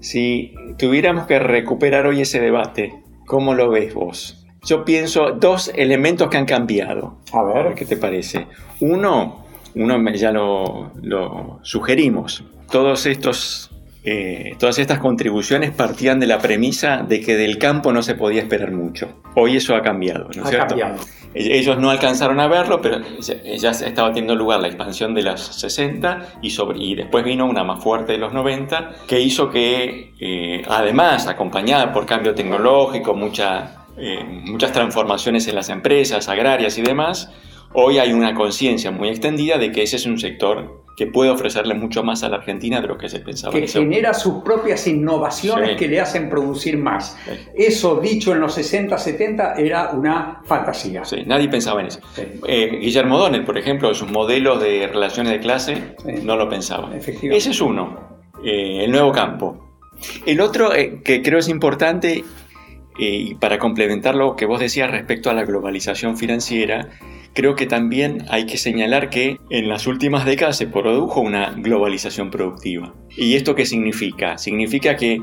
Si 0.00 0.54
tuviéramos 0.78 1.26
que 1.26 1.38
recuperar 1.38 2.06
hoy 2.06 2.20
ese 2.22 2.40
debate, 2.40 2.92
¿cómo 3.26 3.54
lo 3.54 3.68
ves 3.70 3.92
vos? 3.92 4.39
Yo 4.64 4.84
pienso 4.84 5.32
dos 5.32 5.70
elementos 5.74 6.28
que 6.28 6.36
han 6.36 6.46
cambiado. 6.46 7.16
A 7.32 7.42
ver. 7.42 7.74
¿Qué 7.74 7.84
te 7.84 7.96
parece? 7.96 8.46
Uno, 8.80 9.44
uno 9.74 10.12
ya 10.12 10.32
lo, 10.32 10.92
lo 11.02 11.60
sugerimos. 11.62 12.44
Todos 12.70 13.06
estos, 13.06 13.70
eh, 14.04 14.54
todas 14.58 14.78
estas 14.78 14.98
contribuciones 14.98 15.70
partían 15.70 16.20
de 16.20 16.26
la 16.26 16.38
premisa 16.38 16.98
de 16.98 17.20
que 17.20 17.36
del 17.36 17.58
campo 17.58 17.92
no 17.92 18.02
se 18.02 18.14
podía 18.14 18.42
esperar 18.42 18.72
mucho. 18.72 19.08
Hoy 19.34 19.56
eso 19.56 19.74
ha 19.74 19.82
cambiado, 19.82 20.24
¿no 20.36 20.42
es 20.42 20.46
Ha 20.46 20.50
cierto? 20.50 20.68
cambiado. 20.68 21.00
Ellos 21.32 21.78
no 21.78 21.90
alcanzaron 21.90 22.40
a 22.40 22.48
verlo, 22.48 22.80
pero 22.82 22.98
ya, 23.20 23.70
estaba 23.70 24.08
teniendo 24.08 24.34
lugar 24.34 24.60
la 24.60 24.66
expansión 24.66 25.14
de 25.14 25.22
los 25.22 25.40
60 25.40 26.38
y, 26.42 26.50
sobre, 26.50 26.80
y 26.80 26.96
después 26.96 27.24
vino 27.24 27.46
una 27.46 27.62
más 27.62 27.82
fuerte 27.84 28.12
de 28.12 28.18
los 28.18 28.32
90 28.32 28.90
que 29.06 29.20
hizo 29.20 29.48
que, 29.48 30.12
eh, 30.18 30.62
además, 30.68 31.28
acompañada 31.28 31.92
por 31.92 32.04
cambio 32.04 32.34
tecnológico, 32.34 33.14
mucha, 33.14 33.79
eh, 34.00 34.24
muchas 34.24 34.72
transformaciones 34.72 35.46
en 35.48 35.54
las 35.54 35.68
empresas 35.68 36.28
agrarias 36.28 36.78
y 36.78 36.82
demás, 36.82 37.30
hoy 37.74 37.98
hay 37.98 38.12
una 38.12 38.34
conciencia 38.34 38.90
muy 38.90 39.08
extendida 39.08 39.58
de 39.58 39.70
que 39.72 39.82
ese 39.82 39.96
es 39.96 40.06
un 40.06 40.18
sector 40.18 40.80
que 40.96 41.06
puede 41.06 41.30
ofrecerle 41.30 41.72
mucho 41.74 42.02
más 42.02 42.22
a 42.24 42.28
la 42.28 42.36
Argentina 42.36 42.80
de 42.82 42.88
lo 42.88 42.98
que 42.98 43.08
se 43.08 43.20
pensaba. 43.20 43.54
en 43.54 43.62
que 43.62 43.68
genera 43.68 44.12
sus 44.12 44.42
propias 44.42 44.86
innovaciones 44.86 45.70
Sí. 45.70 45.76
que 45.76 45.88
le 45.88 45.98
hacen 45.98 46.28
producir 46.28 46.76
más. 46.76 47.16
Sí. 47.24 47.32
Eso 47.56 48.00
dicho 48.00 48.32
en 48.32 48.40
los 48.40 48.52
60, 48.54 48.98
70 48.98 49.54
era 49.54 49.92
una 49.92 50.42
fantasía. 50.44 51.04
Sí, 51.06 51.22
nadie 51.24 51.48
pensaba 51.48 51.80
en 51.80 51.86
eso. 51.86 52.00
Eh, 52.46 52.78
Guillermo 52.82 53.18
Donel, 53.18 53.44
por 53.44 53.56
ejemplo, 53.56 53.94
sus 53.94 54.10
modelos 54.10 54.60
de 54.60 54.88
relaciones 54.88 55.32
de 55.32 55.40
clase, 55.40 55.94
no 56.22 56.36
lo 56.36 56.48
pensaba. 56.50 56.90
Ese 56.94 57.50
es 57.50 57.60
uno, 57.62 58.20
eh, 58.44 58.84
el 58.84 58.90
nuevo 58.90 59.10
campo. 59.12 59.78
El 60.26 60.40
otro 60.40 60.74
eh, 60.74 61.00
que 61.02 61.22
creo 61.22 61.38
es 61.38 61.48
importante, 61.48 62.24
eh, 63.00 63.30
y 63.30 63.34
para 63.34 63.58
complementar 63.58 64.14
lo 64.14 64.36
que 64.36 64.44
vos 64.44 64.60
decías 64.60 64.90
respecto 64.90 65.30
a 65.30 65.32
la 65.32 65.44
globalización 65.44 66.18
financiera, 66.18 66.90
creo 67.32 67.54
que 67.54 67.64
también 67.64 68.26
hay 68.28 68.44
que 68.44 68.58
señalar 68.58 69.08
que 69.08 69.38
en 69.48 69.70
las 69.70 69.86
últimas 69.86 70.26
décadas 70.26 70.58
se 70.58 70.66
produjo 70.66 71.22
una 71.22 71.54
globalización 71.56 72.30
productiva. 72.30 72.94
¿Y 73.16 73.36
esto 73.36 73.54
qué 73.54 73.64
significa? 73.64 74.36
Significa 74.36 74.96
que 74.96 75.18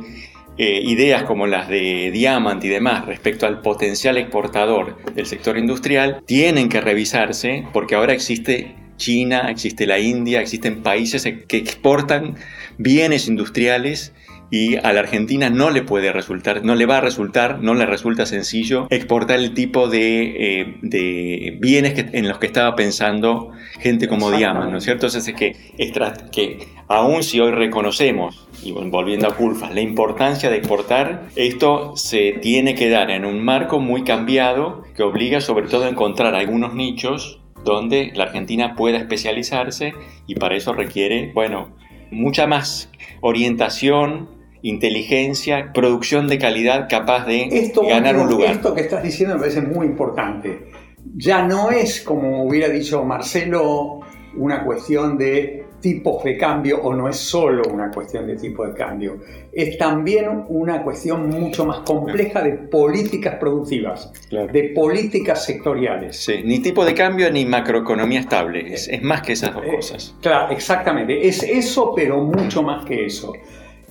eh, 0.57 0.81
ideas 0.85 1.21
como 1.21 1.45
las 1.45 1.69
de 1.69 2.09
Diamant 2.09 2.63
y 2.63 2.67
demás 2.67 3.05
respecto 3.05 3.45
al 3.45 3.61
potencial 3.61 4.17
exportador 4.17 4.97
del 5.13 5.27
sector 5.27 5.55
industrial 5.55 6.23
tienen 6.25 6.69
que 6.69 6.81
revisarse 6.81 7.63
porque 7.73 7.93
ahora 7.93 8.13
existe 8.13 8.75
China, 8.97 9.51
existe 9.51 9.85
la 9.85 9.99
India, 9.99 10.41
existen 10.41 10.81
países 10.81 11.27
que 11.47 11.57
exportan 11.57 12.37
bienes 12.79 13.27
industriales 13.27 14.13
y 14.49 14.75
a 14.77 14.93
la 14.93 15.01
Argentina 15.01 15.49
no 15.49 15.69
le 15.69 15.81
puede 15.81 16.11
resultar, 16.13 16.63
no 16.63 16.75
le 16.75 16.85
va 16.85 16.97
a 16.97 17.01
resultar, 17.01 17.59
no 17.61 17.73
le 17.73 17.85
resulta 17.85 18.25
sencillo 18.25 18.87
exportar 18.89 19.39
el 19.39 19.53
tipo 19.53 19.87
de, 19.89 20.61
eh, 20.61 20.75
de 20.81 21.57
bienes 21.59 21.93
que- 21.93 22.17
en 22.17 22.27
los 22.29 22.37
que 22.39 22.45
estaba 22.47 22.75
pensando 22.75 23.51
gente 23.79 24.07
como 24.07 24.31
Diamant, 24.31 24.71
¿no 24.71 24.77
es 24.77 24.83
cierto? 24.85 25.07
Entonces 25.07 25.27
es 25.27 25.35
que, 25.35 25.55
extra- 25.77 26.13
que 26.31 26.67
aún 26.87 27.23
si 27.23 27.39
hoy 27.41 27.51
reconocemos, 27.51 28.47
y 28.63 28.71
vol- 28.71 28.89
volviendo 28.89 29.27
a 29.27 29.35
Culfas, 29.35 29.73
la 29.75 29.81
importancia 29.81 30.49
de 30.49 30.57
exportar, 30.57 31.27
esto 31.35 31.95
se 31.97 32.33
tiene 32.41 32.73
que 32.73 32.89
dar 32.89 33.11
en 33.11 33.25
un 33.25 33.43
marco 33.43 33.79
muy 33.79 34.03
cambiado 34.03 34.83
que 34.95 35.03
obliga 35.03 35.41
sobre 35.41 35.67
todo 35.67 35.83
a 35.85 35.89
encontrar 35.89 36.33
algunos 36.35 36.73
nichos 36.73 37.41
donde 37.65 38.11
la 38.15 38.23
Argentina 38.25 38.75
pueda 38.75 38.97
especializarse 38.97 39.93
y 40.25 40.35
para 40.35 40.55
eso 40.55 40.71
requiere, 40.73 41.31
bueno, 41.33 41.69
mucha 42.11 42.47
más 42.47 42.89
orientación, 43.19 44.29
inteligencia, 44.61 45.71
producción 45.73 46.27
de 46.27 46.37
calidad 46.37 46.87
capaz 46.89 47.25
de 47.25 47.43
Esto, 47.51 47.83
ganar 47.87 48.17
un 48.17 48.29
lugar. 48.29 48.51
esto 48.51 48.73
que 48.73 48.81
estás 48.81 49.03
diciendo 49.03 49.35
me 49.35 49.41
parece 49.41 49.61
muy 49.61 49.85
importante. 49.85 50.67
Ya 51.15 51.43
no 51.43 51.71
es, 51.71 52.01
como 52.01 52.43
hubiera 52.43 52.67
dicho 52.69 53.03
Marcelo, 53.03 53.99
una 54.35 54.63
cuestión 54.63 55.17
de 55.17 55.63
tipos 55.79 56.23
de 56.23 56.35
cambio 56.37 56.79
o 56.81 56.91
no 56.93 57.07
es 57.07 57.17
solo 57.17 57.61
una 57.71 57.91
cuestión 57.91 58.25
de 58.25 58.35
tipo 58.35 58.65
de 58.65 58.73
cambio. 58.73 59.19
Es 59.53 59.77
también 59.77 60.43
una 60.49 60.83
cuestión 60.83 61.29
mucho 61.29 61.65
más 61.65 61.79
compleja 61.81 62.41
de 62.41 62.53
políticas 62.53 63.35
productivas, 63.35 64.11
Claro. 64.27 64.51
de 64.51 64.71
políticas 64.75 65.45
sectoriales. 65.45 66.17
Sí, 66.17 66.41
ni 66.43 66.59
tipo 66.59 66.83
de 66.83 66.93
cambio 66.95 67.31
ni 67.31 67.45
macroeconomía 67.45 68.21
estable, 68.21 68.73
es, 68.73 68.87
es 68.87 69.01
más 69.03 69.21
que 69.21 69.33
esas 69.33 69.53
dos 69.53 69.63
Eh, 69.65 69.75
cosas. 69.75 70.15
Claro, 70.21 70.51
exactamente. 70.51 71.27
Es 71.27 71.43
eso, 71.43 71.93
pero 71.95 72.21
mucho 72.23 72.63
más 72.63 72.83
que 72.83 73.05
eso. 73.05 73.33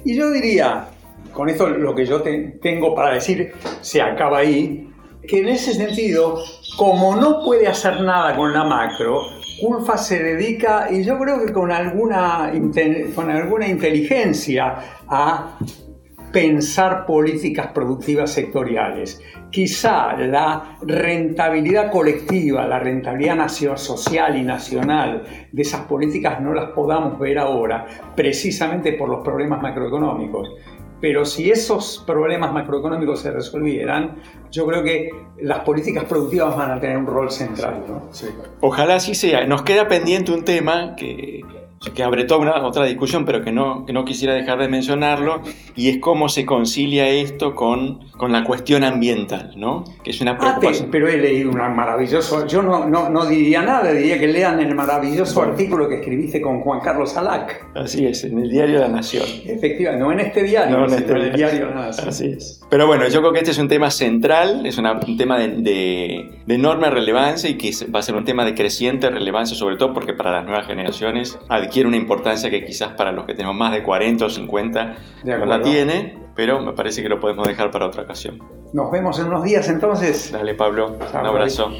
Y 0.06 0.14
yo 0.14 0.30
diría, 0.30 0.86
con 1.32 1.48
esto 1.48 1.68
lo 1.68 1.92
que 1.92 2.06
yo 2.06 2.22
tengo 2.22 2.94
para 2.94 3.14
decir 3.14 3.52
se 3.80 4.00
acaba 4.00 4.38
ahí, 4.38 4.88
que 5.26 5.40
en 5.40 5.48
ese 5.48 5.74
sentido, 5.74 6.38
como 6.78 7.16
no 7.16 7.44
puede 7.44 7.66
hacer 7.66 8.00
nada 8.02 8.36
con 8.36 8.52
la 8.52 8.62
macro, 8.62 9.22
Culfa 9.60 9.98
se 9.98 10.22
dedica, 10.22 10.86
y 10.92 11.02
yo 11.02 11.18
creo 11.18 11.44
que 11.44 11.52
con 11.52 11.72
alguna, 11.72 12.52
con 13.16 13.30
alguna 13.30 13.66
inteligencia, 13.66 14.76
a 15.08 15.58
pensar 16.32 17.06
políticas 17.06 17.68
productivas 17.68 18.30
sectoriales. 18.30 19.20
Quizá 19.50 20.16
la 20.16 20.76
rentabilidad 20.82 21.90
colectiva, 21.90 22.66
la 22.66 22.78
rentabilidad 22.78 23.48
social 23.48 24.36
y 24.36 24.42
nacional 24.42 25.22
de 25.52 25.62
esas 25.62 25.82
políticas 25.82 26.40
no 26.40 26.52
las 26.52 26.70
podamos 26.70 27.18
ver 27.18 27.38
ahora, 27.38 27.86
precisamente 28.14 28.92
por 28.92 29.08
los 29.08 29.24
problemas 29.24 29.62
macroeconómicos. 29.62 30.50
Pero 31.00 31.24
si 31.24 31.50
esos 31.50 32.02
problemas 32.06 32.52
macroeconómicos 32.52 33.20
se 33.20 33.30
resolvieran, 33.30 34.16
yo 34.50 34.66
creo 34.66 34.82
que 34.82 35.10
las 35.40 35.60
políticas 35.60 36.04
productivas 36.04 36.56
van 36.56 36.70
a 36.70 36.80
tener 36.80 36.96
un 36.96 37.06
rol 37.06 37.30
central. 37.30 37.84
Ojalá 38.60 38.96
así 38.96 39.14
sea. 39.14 39.46
Nos 39.46 39.62
queda 39.62 39.88
pendiente 39.88 40.32
un 40.32 40.44
tema 40.44 40.96
que 40.96 41.42
que 41.94 42.02
abre 42.02 42.24
toda 42.24 42.40
una, 42.40 42.66
otra 42.66 42.84
discusión, 42.84 43.24
pero 43.24 43.42
que 43.42 43.52
no, 43.52 43.84
que 43.86 43.92
no 43.92 44.04
quisiera 44.04 44.34
dejar 44.34 44.58
de 44.58 44.68
mencionarlo, 44.68 45.42
y 45.74 45.88
es 45.88 45.98
cómo 45.98 46.28
se 46.28 46.44
concilia 46.44 47.08
esto 47.08 47.54
con, 47.54 48.00
con 48.16 48.32
la 48.32 48.44
cuestión 48.44 48.84
ambiental, 48.84 49.52
¿no? 49.56 49.84
Que 50.02 50.10
es 50.10 50.20
una 50.20 50.32
ah, 50.32 50.38
preocupación. 50.38 50.88
pero 50.90 51.08
he 51.08 51.16
leído 51.16 51.50
un 51.50 51.56
maravilloso, 51.56 52.46
yo 52.46 52.62
no, 52.62 52.86
no, 52.86 53.08
no, 53.08 53.26
diría 53.26 53.62
nada, 53.62 53.92
diría 53.92 54.18
que 54.18 54.26
lean 54.26 54.60
el 54.60 54.74
maravilloso 54.74 55.42
artículo 55.42 55.88
que 55.88 55.96
escribiste 55.96 56.40
con 56.40 56.60
Juan 56.60 56.80
Carlos 56.80 57.16
Alac. 57.16 57.66
Así 57.74 58.06
es, 58.06 58.24
en 58.24 58.38
el 58.38 58.50
diario 58.50 58.80
La 58.80 58.88
Nación. 58.88 59.24
Efectivamente, 59.44 60.04
no 60.04 60.12
en 60.12 60.20
este 60.20 60.42
diario, 60.42 60.78
no 60.78 60.86
en, 60.86 60.94
este 60.94 61.12
el 61.12 61.32
diario 61.32 61.70
La 61.70 61.86
Nación. 61.86 62.08
Así 62.08 62.26
es. 62.28 62.60
Pero 62.68 62.86
bueno, 62.86 63.08
yo 63.08 63.20
creo 63.20 63.32
que 63.32 63.38
este 63.38 63.50
es 63.52 63.58
un 63.58 63.68
tema 63.68 63.90
central, 63.90 64.66
es 64.66 64.78
un 64.78 65.16
tema 65.16 65.38
de, 65.38 65.48
de, 65.48 66.30
de 66.46 66.54
enorme 66.54 66.90
relevancia 66.90 67.48
y 67.48 67.56
que 67.56 67.70
va 67.94 68.00
a 68.00 68.02
ser 68.02 68.14
un 68.14 68.24
tema 68.24 68.44
de 68.44 68.54
creciente 68.54 69.08
relevancia, 69.10 69.56
sobre 69.56 69.76
todo 69.76 69.92
porque 69.92 70.12
para 70.12 70.32
las 70.32 70.44
nuevas 70.44 70.66
generaciones 70.66 71.38
adquiere 71.48 71.75
una 71.84 71.96
importancia 71.96 72.48
que 72.48 72.64
quizás 72.64 72.92
para 72.92 73.12
los 73.12 73.26
que 73.26 73.34
tenemos 73.34 73.56
más 73.56 73.72
de 73.72 73.82
40 73.82 74.24
o 74.24 74.30
50 74.30 74.96
no 75.24 75.46
la 75.46 75.60
tiene, 75.60 76.16
pero 76.34 76.60
me 76.60 76.72
parece 76.72 77.02
que 77.02 77.08
lo 77.08 77.18
podemos 77.18 77.46
dejar 77.46 77.70
para 77.70 77.86
otra 77.86 78.02
ocasión. 78.02 78.38
Nos 78.72 78.90
vemos 78.90 79.18
en 79.18 79.26
unos 79.26 79.42
días 79.42 79.68
entonces. 79.68 80.30
Dale 80.32 80.54
Pablo, 80.54 80.96
un 80.96 81.26
abrazo. 81.26 81.72